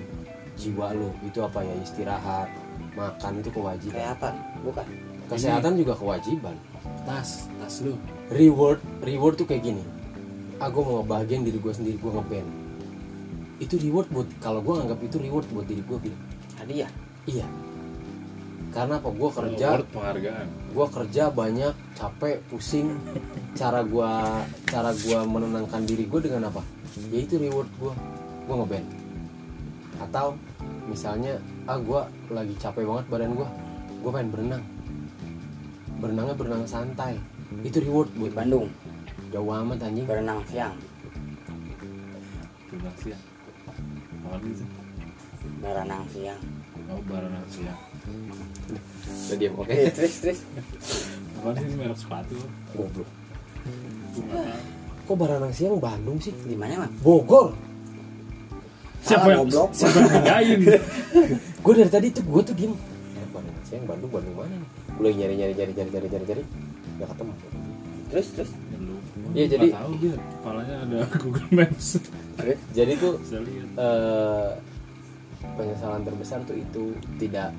jiwa 0.58 0.94
lu. 0.94 1.10
Itu 1.22 1.46
apa 1.46 1.62
ya? 1.62 1.74
Istirahat 1.82 2.50
makan 2.98 3.42
itu 3.42 3.50
kewajiban. 3.54 3.94
Kayak 3.94 4.10
apa 4.18 4.28
bukan? 4.66 4.86
Kesehatan 5.30 5.78
juga 5.78 5.94
kewajiban. 5.94 6.56
Tas 7.06 7.46
tas 7.62 7.74
lu. 7.82 7.94
Reward 8.34 8.82
reward 9.06 9.38
tuh 9.38 9.46
kayak 9.46 9.66
gini. 9.66 9.82
Aku 10.58 10.82
mau 10.82 11.00
ngebahagiain 11.00 11.46
diri 11.46 11.56
gue 11.56 11.72
sendiri 11.72 11.96
gue 11.96 12.12
ngeband 12.12 12.70
itu 13.60 13.76
reward 13.76 14.08
buat 14.08 14.28
kalau 14.40 14.64
gue 14.64 14.72
anggap 14.72 14.98
itu 15.04 15.20
reward 15.20 15.44
buat 15.52 15.68
diri 15.68 15.84
gue 15.84 15.98
bilang 16.00 16.22
hadiah? 16.56 16.90
Iya 17.28 17.44
karena 18.70 19.02
apa? 19.02 19.10
Gue 19.10 19.30
kerja. 19.34 19.66
Award 19.74 19.88
penghargaan. 19.90 20.46
Gue 20.70 20.86
kerja 20.86 21.22
banyak 21.34 21.74
capek 21.98 22.38
pusing. 22.46 22.94
Cara 23.58 23.82
gue 23.82 24.10
cara 24.70 24.90
gua 24.94 25.18
menenangkan 25.26 25.82
diri 25.82 26.06
gue 26.06 26.20
dengan 26.22 26.54
apa? 26.54 26.62
Ya 27.10 27.18
itu 27.18 27.34
reward 27.34 27.66
gue 27.82 27.92
gue 28.46 28.54
ngeband. 28.54 28.86
Atau 29.98 30.38
misalnya 30.86 31.42
ah 31.66 31.82
gue 31.82 32.00
lagi 32.30 32.54
capek 32.62 32.86
banget 32.86 33.06
badan 33.10 33.34
gue 33.34 33.48
gue 34.06 34.10
pengen 34.14 34.30
berenang. 34.30 34.64
Berenangnya 35.98 36.34
berenang 36.38 36.64
santai. 36.70 37.18
Itu 37.66 37.82
reward 37.82 38.14
di 38.14 38.22
buat 38.22 38.34
Bandung. 38.38 38.70
Jauh 39.34 39.50
amat 39.50 39.82
anjing. 39.82 40.06
Berenang 40.06 40.46
siang. 40.46 40.78
Berenang 42.70 42.96
siang. 43.02 43.22
Berenang 45.58 46.04
siang. 46.14 46.42
Oh 46.90 47.02
berenang 47.06 47.46
siang 47.50 47.89
udah 49.30 49.36
diam 49.38 49.54
oke. 49.56 49.70
Eh, 49.70 49.90
terus 49.90 50.14
terus. 50.20 50.38
Apaan 51.38 51.54
sih 51.54 51.64
ini 51.64 51.74
merek 51.74 51.98
sepatu? 51.98 52.34
goblok. 52.74 53.08
Kok 55.06 55.16
berenang 55.16 55.52
siang 55.52 55.78
Bandung 55.78 56.18
sih? 56.18 56.34
Di 56.34 56.54
mana 56.54 56.86
mah 56.86 56.90
Bogor. 57.00 57.54
Siapa 59.00 59.24
Salah, 59.24 59.32
yang 59.32 59.48
goblok. 59.48 59.70
siapa 59.72 59.96
yang 59.96 60.10
bedain? 60.12 60.60
gue 61.64 61.72
dari 61.76 61.90
tadi 61.90 62.06
tuh 62.12 62.24
gue 62.24 62.42
tuh 62.42 62.54
diem 62.54 62.72
eh, 63.16 63.26
berenang 63.32 63.64
siang 63.64 63.84
Bandung 63.86 64.10
Bandung 64.10 64.34
mana? 64.36 64.54
Nih 64.54 64.68
gue 64.90 65.02
lagi 65.02 65.16
nyari 65.16 65.34
nyari 65.34 65.52
nyari 65.54 65.72
nyari 65.72 65.90
nyari 65.90 66.06
nyari. 66.08 66.24
Nyari 66.26 66.42
nggak 66.98 67.08
ketemu. 67.08 67.32
Terus 68.10 68.26
terus. 68.36 68.50
Ya. 68.50 68.78
Iya, 69.30 69.46
jadi- 69.46 69.70
tahu 69.70 69.92
dia 70.02 70.14
kepalanya 70.18 70.74
ada 70.82 70.98
Google 71.22 71.50
Maps. 71.54 71.88
Jadi 72.74 72.92
tuh 72.98 73.14
eh, 73.78 74.48
penyesalan 75.54 76.02
terbesar 76.02 76.42
tuh 76.44 76.58
itu 76.58 76.82
tidak 77.16 77.54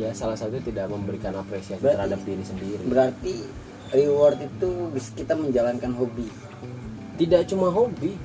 ya 0.00 0.10
salah 0.16 0.34
satu 0.34 0.56
tidak 0.64 0.88
memberikan 0.88 1.36
apresiasi 1.36 1.80
Berarti- 1.80 1.96
terhadap 2.00 2.20
diri 2.24 2.44
sendiri. 2.44 2.82
berarti 2.88 3.34
reward 3.92 4.38
itu 4.40 4.70
bisa 4.90 5.10
kita 5.12 5.34
menjalankan 5.36 5.92
hobi. 5.92 6.26
Tidak 7.20 7.42
cuma 7.52 7.68
hobi. 7.68 8.16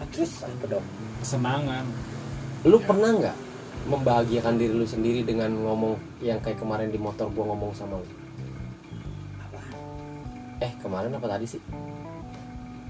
Ah, 0.00 0.08
terus 0.08 0.40
apa 0.40 0.64
dong? 0.64 0.86
Kesenangan. 1.20 1.84
Lu 2.64 2.80
pernah 2.80 3.12
nggak 3.12 3.36
membahagiakan 3.88 4.56
diri 4.56 4.72
lu 4.72 4.88
sendiri 4.88 5.20
dengan 5.24 5.52
ngomong 5.52 5.96
yang 6.24 6.40
kayak 6.40 6.56
kemarin 6.56 6.88
di 6.88 6.96
motor 6.96 7.28
gua 7.32 7.52
ngomong 7.52 7.72
sama 7.76 8.00
lu? 8.00 8.08
Apaan? 9.44 9.76
Eh 10.64 10.72
kemarin 10.80 11.12
apa 11.12 11.26
tadi 11.28 11.44
sih? 11.44 11.60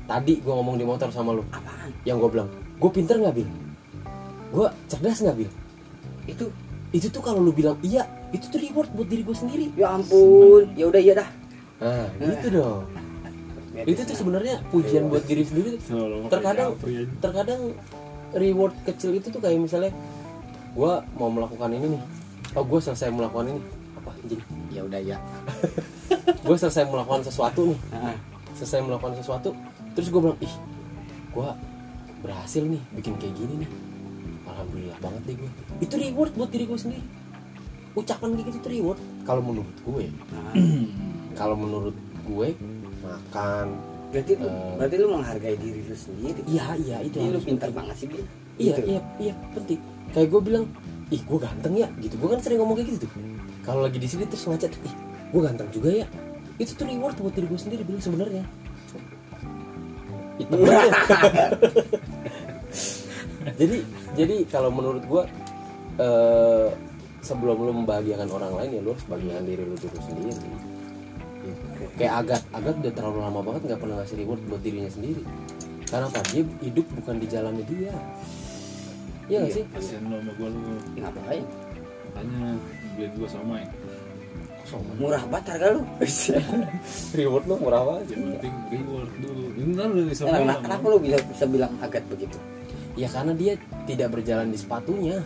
Tadi 0.06 0.38
gua 0.42 0.58
ngomong 0.62 0.78
di 0.78 0.86
motor 0.86 1.10
sama 1.10 1.34
lu. 1.34 1.42
Apaan? 1.50 1.90
Yang 2.06 2.16
gua 2.22 2.30
bilang 2.30 2.50
gue 2.80 2.90
pinter 2.90 3.20
nggak 3.20 3.36
bil? 3.36 3.48
Gue 4.50 4.66
cerdas 4.88 5.20
nggak 5.20 5.36
bil? 5.36 5.50
Itu 6.24 6.48
itu 6.90 7.06
tuh 7.06 7.22
kalau 7.22 7.38
lu 7.38 7.54
bilang 7.54 7.78
iya 7.86 8.06
itu 8.34 8.50
tuh 8.50 8.58
reward 8.58 8.90
buat 8.94 9.08
diri 9.10 9.22
gue 9.22 9.36
sendiri. 9.36 9.66
Ya 9.78 9.94
ampun. 9.94 10.70
Ya 10.74 10.84
udah 10.90 11.02
ya 11.02 11.12
dah. 11.18 11.28
Nah 11.80 12.08
gitu 12.18 12.46
dong. 12.60 12.82
Itu 13.86 14.00
tuh 14.04 14.16
sebenarnya 14.18 14.60
pujian 14.68 15.08
buat 15.08 15.24
diri 15.24 15.46
sendiri 15.46 15.78
terkadang 16.28 16.76
terkadang 17.22 17.62
reward 18.34 18.74
kecil 18.84 19.16
itu 19.16 19.32
tuh 19.32 19.40
kayak 19.40 19.58
misalnya 19.58 19.92
gue 20.74 20.92
mau 21.18 21.30
melakukan 21.30 21.70
ini 21.70 21.98
nih. 21.98 22.02
Oh 22.58 22.66
gue 22.66 22.80
selesai 22.82 23.10
melakukan 23.14 23.54
ini. 23.54 23.62
Apa 23.98 24.10
anjing? 24.14 24.42
Ya 24.74 24.82
udah 24.86 25.00
ya. 25.02 25.18
Gue 26.46 26.56
selesai 26.56 26.88
melakukan 26.88 27.20
sesuatu 27.20 27.68
nih. 27.68 27.78
Ah, 27.92 28.16
selesai 28.56 28.80
melakukan 28.80 29.16
sesuatu 29.16 29.52
terus 29.94 30.08
gue 30.12 30.20
bilang 30.22 30.38
ih 30.44 30.54
gue 31.30 31.48
berhasil 32.20 32.62
nih 32.62 32.82
bikin 32.94 33.14
kayak 33.16 33.34
gini 33.34 33.64
nih 33.64 33.70
alhamdulillah 34.60 34.98
banget 35.00 35.22
deh 35.24 35.36
gue 35.36 35.50
itu 35.80 35.94
reward 35.96 36.32
buat 36.34 36.50
diri 36.50 36.64
gue 36.64 36.78
sendiri. 36.78 37.04
Ucapan 37.90 38.28
kayak 38.32 38.46
gitu 38.48 38.58
tuh 38.60 38.70
reward. 38.70 39.00
Kalau 39.24 39.40
menurut 39.40 39.74
gue 39.80 40.04
ah. 40.30 40.52
kalau 41.38 41.56
menurut 41.56 41.96
gue 42.22 42.48
makan 43.00 43.66
berarti 44.10 44.32
lu 44.34 44.46
Eh. 44.46 44.74
berarti 44.76 44.96
lu 44.96 45.06
menghargai 45.08 45.56
diri 45.56 45.80
lu 45.82 45.94
sendiri? 45.94 46.40
Iya 46.44 46.66
iya 46.76 46.96
itu 47.00 47.16
Ini 47.16 47.26
lu 47.26 47.38
harus 47.38 47.46
pintar 47.46 47.70
banget 47.70 47.94
sih 47.96 48.06
Bil 48.06 48.22
iya 48.56 48.74
Gitu. 48.74 48.86
iya 48.88 49.00
iya 49.18 49.34
penting. 49.50 49.80
Kayak 50.10 50.28
gue 50.28 50.40
bilang 50.42 50.64
ih 51.08 51.20
gue 51.20 51.38
ganteng 51.38 51.74
ya. 51.74 51.88
Gitu. 51.96 52.14
Gue 52.14 52.28
kan 52.28 52.38
sering 52.38 52.58
ngomong 52.58 52.76
kayak 52.76 52.88
gitu 52.90 53.06
tuh. 53.06 53.10
Kalau 53.60 53.80
lagi 53.82 53.96
di 53.96 54.06
sini 54.06 54.26
terus 54.26 54.44
ngaca 54.44 54.66
tuh 54.66 54.80
ih 54.84 54.94
gue 55.30 55.40
ganteng 55.40 55.68
juga 55.70 55.90
ya. 55.94 56.06
Itu 56.58 56.74
tuh 56.74 56.84
reward 56.84 57.16
buat 57.16 57.32
diri 57.32 57.46
gue 57.46 57.58
sendiri 57.58 57.82
bilang 57.82 58.02
sebenarnya. 58.02 58.44
Itu 60.42 60.54
jadi 63.60 63.78
jadi 64.16 64.36
kalau 64.52 64.68
menurut 64.68 65.04
gue 65.08 65.22
eh, 66.00 66.68
sebelum 67.20 67.56
lu 67.60 67.72
membahagiakan 67.84 68.28
orang 68.32 68.52
lain 68.56 68.70
ya 68.76 68.80
lu 68.80 68.90
harus 68.96 69.06
bahagiakan 69.08 69.44
diri 69.44 69.62
lu 69.64 69.76
dulu 69.76 69.98
sendiri. 70.00 70.32
Kayak 71.96 72.14
agat. 72.24 72.42
Agat 72.52 72.74
udah 72.80 72.92
terlalu 72.92 73.18
lama 73.20 73.40
banget 73.44 73.62
nggak 73.72 73.80
pernah 73.80 73.96
ngasih 74.00 74.16
reward 74.24 74.40
buat 74.48 74.62
dirinya 74.64 74.90
sendiri. 74.92 75.22
Karena 75.88 76.06
apa? 76.08 76.20
Dia 76.32 76.42
hidup 76.64 76.86
bukan 76.96 77.14
di 77.20 77.26
jalannya 77.28 77.64
dia. 77.68 77.94
Iya 79.30 79.36
nggak 79.46 79.54
sih? 79.54 79.64
kasihan 79.70 80.02
lo 80.08 80.16
sama 80.20 80.32
gue 80.36 80.48
lu. 80.48 80.60
Ngapain? 81.00 81.44
Tanya 82.16 82.48
beliin 82.96 83.12
gue 83.16 83.28
sama 83.28 83.54
ya. 83.60 83.68
Kosong 84.60 84.82
murah 85.00 85.22
banget 85.28 85.46
harga 85.56 85.68
lu. 85.76 85.82
Reward 87.20 87.44
lu 87.48 87.54
murah 87.60 87.82
banget. 87.84 88.04
Yang 88.16 88.22
penting 88.40 88.54
reward 88.70 89.12
dulu. 89.20 89.44
Ini 89.56 89.72
kan 89.76 89.88
udah 89.92 90.04
bisa 90.08 90.22
Nah, 90.28 90.58
kenapa 90.60 90.84
lu 90.88 90.98
bisa 91.00 91.16
bisa 91.24 91.44
bilang 91.48 91.72
agat 91.80 92.04
begitu 92.08 92.38
ya 92.94 93.08
karena 93.10 93.32
dia 93.34 93.52
tidak 93.86 94.14
berjalan 94.14 94.50
di 94.50 94.58
sepatunya. 94.58 95.18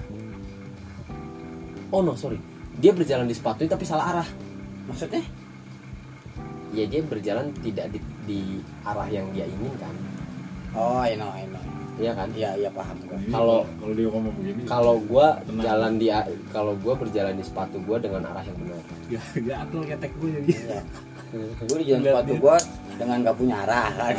Oh 1.90 2.02
no 2.02 2.18
sorry. 2.18 2.40
Dia 2.80 2.90
berjalan 2.90 3.24
di 3.24 3.36
sepatunya 3.36 3.70
tapi 3.70 3.84
salah 3.86 4.06
arah. 4.10 4.28
Maksudnya? 4.90 5.22
Ya 6.74 6.84
dia 6.90 7.00
berjalan 7.06 7.54
tidak 7.62 7.94
di, 7.94 7.98
di 8.26 8.40
arah 8.82 9.06
yang 9.06 9.30
dia 9.30 9.46
inginkan. 9.46 9.94
Oh 10.74 10.98
I 10.98 11.14
know 11.14 11.30
I 11.30 11.46
know. 11.46 11.62
Iya 11.94 12.10
kan? 12.18 12.26
Iya 12.34 12.58
iya 12.58 12.70
paham 12.74 12.98
Ini 13.06 13.30
Kalau- 13.30 13.62
kalau 13.78 13.94
dia 13.94 14.08
ngomong 14.10 14.34
begini 14.34 14.60
kalau 14.66 14.98
gua 15.06 15.38
Tenang. 15.46 15.62
jalan 15.62 15.92
di 16.02 16.06
kalau 16.50 16.74
gua 16.82 16.94
berjalan 16.98 17.38
di 17.38 17.44
sepatu 17.46 17.78
gua 17.86 18.02
dengan 18.02 18.26
arah 18.34 18.42
yang 18.42 18.58
benar. 18.58 18.82
Ya 19.06 19.22
gatel 19.38 19.80
ketek 19.86 20.12
gue 20.18 20.30
jadi. 20.42 20.46
Iya 20.50 20.80
gue 21.34 21.78
di 21.80 21.86
jalan 21.88 22.02
sepatu 22.04 22.32
dia. 22.32 22.40
gua 22.40 22.56
dengan 22.94 23.16
gak 23.26 23.36
punya 23.36 23.56
arah. 23.66 23.86
Kan 23.92 24.14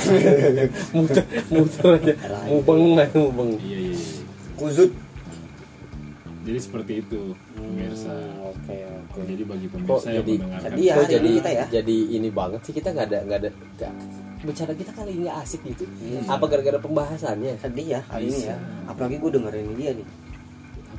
muter 0.95 1.23
muter 1.47 1.86
aja. 1.95 2.13
Mubeng 2.51 2.84
aja. 2.99 3.15
Mubeng 3.15 3.49
iya 3.62 3.78
iya 3.80 3.93
iya. 3.95 4.21
kuzut. 4.56 4.91
Jadi 6.45 6.60
seperti 6.62 6.93
itu 7.01 7.34
pemirsa. 7.58 8.13
oke 8.45 8.78
oke. 8.78 9.19
Jadi 9.25 9.43
bagi 9.43 9.67
pemirsa 9.71 10.08
yang 10.13 10.21
jadi- 10.21 10.38
mendengarkan. 10.38 10.69
ya 10.78 10.95
jadi 11.08 11.25
ini 11.25 11.38
kita 11.41 11.49
ya? 11.49 11.65
jadi 11.73 11.97
ini 12.21 12.30
banget 12.30 12.60
sih 12.62 12.73
kita 12.75 12.88
nggak 12.93 13.06
ada 13.10 13.19
nggak 13.25 13.39
ada 13.41 13.49
nggak. 13.49 13.93
Bicara 14.45 14.73
kita 14.78 14.91
kali 14.93 15.12
ini 15.17 15.25
asik 15.25 15.65
gitu. 15.65 15.89
Iya. 16.06 16.21
apa 16.30 16.45
gara-gara 16.45 16.78
pembahasannya? 16.78 17.58
Sedih 17.58 17.97
ya 17.97 18.01
hari 18.06 18.30
ini 18.30 18.45
ya. 18.45 18.58
Apalagi 18.86 19.17
gue 19.17 19.32
dengerin 19.34 19.73
dia 19.73 19.91
nih. 19.97 20.06
jadi 20.06 20.06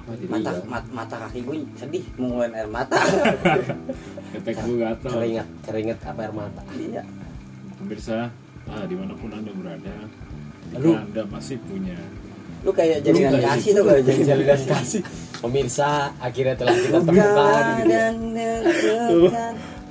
mata 0.06 0.50
Iya. 0.52 0.62
mat- 0.64 0.92
mata 0.92 1.16
kaki 1.18 1.38
gue 1.42 1.56
sedih 1.74 2.04
mau 2.16 2.26
ngeluarin 2.30 2.54
air 2.54 2.68
mata. 2.68 2.98
Ketek 4.32 4.54
gue 4.60 4.76
gatel. 4.78 5.10
Keringat 5.12 5.48
keringat 5.62 5.98
apa 6.04 6.20
air 6.22 6.32
mata? 6.32 6.62
Iya. 6.72 7.02
Pemirsa 7.76 8.30
ah 8.66 8.82
di 8.82 8.94
mana 8.94 9.14
pun 9.14 9.30
anda 9.30 9.50
berada 9.52 9.94
Lu- 10.74 10.94
anda 10.94 11.22
masih 11.24 11.58
punya 11.62 11.94
lu 12.62 12.74
kayak 12.74 12.98
kayak 13.00 13.30
kasih 13.38 13.62
gitu. 13.62 13.78
tuh 13.78 13.82
kalau 13.84 14.02
jadi 14.02 14.22
jalinan 14.26 14.58
kasih. 14.58 15.00
pemirsa 15.38 15.90
akhirnya 16.18 16.54
telah 16.56 16.74
kita 16.74 16.98
temukan. 16.98 17.64
gitu. 17.78 19.18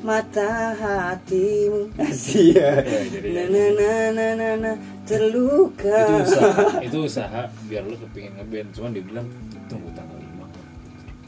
mata 0.03 0.51
hatimu. 0.75 1.81
Asih 1.97 2.53
ya. 2.53 2.77
Ya, 2.77 2.99
jadi 3.07 3.27
Na 3.31 3.43
na 3.47 3.63
na 3.71 3.89
na 4.11 4.27
na 4.35 4.49
na 4.59 4.71
terluka. 5.01 5.97
Itu 6.05 6.19
usaha 6.21 6.65
itu 6.79 6.97
usaha 7.01 7.41
biar 7.65 7.83
lu 7.83 7.95
kepingin 7.97 8.35
ngeband. 8.35 8.69
Cuman 8.69 8.91
dibilang 8.91 9.27
tunggu 9.67 9.89
tanggal 9.93 10.17
lima. 10.19 10.45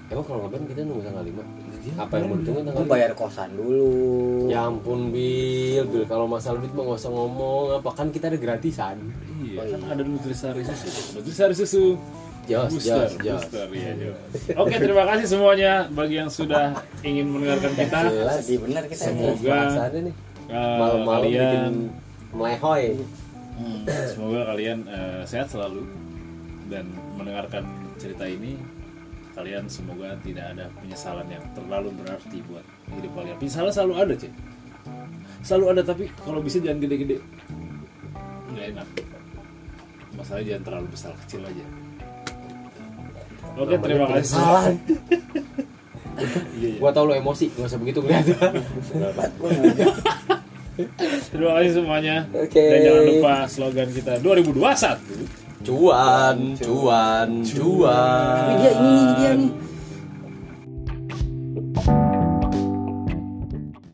Emang 0.08 0.23
kalau 0.23 0.39
ngeband 0.47 0.65
kita 0.71 0.80
nunggu 0.88 1.04
tanggal 1.04 1.23
5 1.28 2.00
apa 2.00 2.13
yang 2.19 2.28
mau 2.28 2.38
ditunggu 2.39 2.62
tanggal 2.67 2.84
Gue 2.84 2.88
5 2.88 2.95
bayar 2.95 3.12
kosan 3.15 3.50
dulu. 3.56 3.91
Ya 4.47 4.60
ampun 4.67 5.12
Bil. 5.12 5.84
Bil 5.88 6.04
kalau 6.08 6.26
masalah 6.28 6.63
duit 6.63 6.71
mah 6.71 6.84
nggak 6.88 7.00
usah 7.00 7.12
ngomong. 7.12 7.63
Apa? 7.84 7.89
Kan 7.91 8.08
kita 8.15 8.32
ada 8.32 8.39
gratisan. 8.39 8.95
Iya. 9.43 9.60
Oh, 9.60 9.65
kan 9.67 9.80
iya. 9.84 9.91
ada 9.95 10.02
nutrisari 10.08 10.63
susu. 10.63 10.89
Nutrisari 11.19 11.56
susu. 11.56 11.86
Jos, 12.47 12.71
booster, 12.71 12.95
jos, 12.95 13.19
jos. 13.19 13.43
booster, 13.43 13.67
iya, 13.76 13.91
jos. 14.00 14.15
Oke, 14.56 14.80
terima 14.80 15.04
kasih 15.04 15.28
semuanya 15.28 15.84
bagi 15.91 16.15
yang 16.15 16.32
sudah 16.32 16.80
ingin 17.04 17.28
mendengarkan 17.28 17.76
kita. 17.76 18.00
Jelas. 18.08 18.39
Sedih 18.39 18.60
bener 18.63 18.84
kita 18.88 19.04
ya. 19.04 19.12
Semoga- 19.12 19.91
nih 19.91 20.15
Eh, 20.47 20.78
malam-malam 20.80 21.28
bikin 21.28 21.43
kalian 21.43 21.76
melehoy. 22.32 22.84
Hmm, 23.60 23.84
semoga 24.08 24.41
kalian 24.56 24.80
eh, 24.88 25.21
sehat 25.28 25.52
selalu 25.52 25.84
dan 26.71 26.88
mendengarkan 27.19 27.67
cerita 27.97 28.25
ini 28.29 28.55
kalian 29.38 29.69
semoga 29.69 30.17
tidak 30.25 30.49
ada 30.57 30.65
penyesalan 30.81 31.27
yang 31.29 31.45
terlalu 31.53 31.93
berarti 32.01 32.41
buat 32.49 32.65
hidup 32.97 33.12
kalian 33.13 33.38
penyesalan 33.38 33.69
selalu 33.69 33.93
ada 34.01 34.13
cek 34.17 34.33
selalu 35.45 35.65
ada 35.77 35.81
tapi 35.86 36.03
kalau 36.25 36.41
bisa 36.41 36.57
jangan 36.57 36.81
gede-gede 36.81 37.17
nggak 38.53 38.65
enak 38.73 38.88
masalahnya 40.17 40.45
jangan 40.53 40.63
terlalu 40.65 40.88
besar 40.89 41.13
kecil 41.25 41.41
aja 41.45 41.65
oke 43.57 43.75
terima 43.77 44.05
kasih 44.10 44.33
Salah. 44.33 44.65
iya, 46.57 46.67
iya. 46.73 46.81
Gua 46.81 46.89
tau 46.89 47.05
lo 47.05 47.13
emosi, 47.13 47.53
gak 47.53 47.69
usah 47.69 47.77
begitu 47.77 48.01
kelihatan. 48.01 48.57
terima 51.33 51.51
kasih 51.62 51.71
semuanya 51.77 52.25
Oke. 52.33 52.57
dan 52.57 52.79
jangan 52.86 53.03
lupa 53.05 53.33
slogan 53.49 53.89
kita 53.89 54.13
2021 54.21 55.46
Cuan, 55.65 56.54
cuan, 56.54 57.41
cuan. 57.41 58.46
Ini 58.46 58.54
dia 58.62 58.72
ini 58.78 59.02
dia 59.17 59.32
nih 59.34 59.52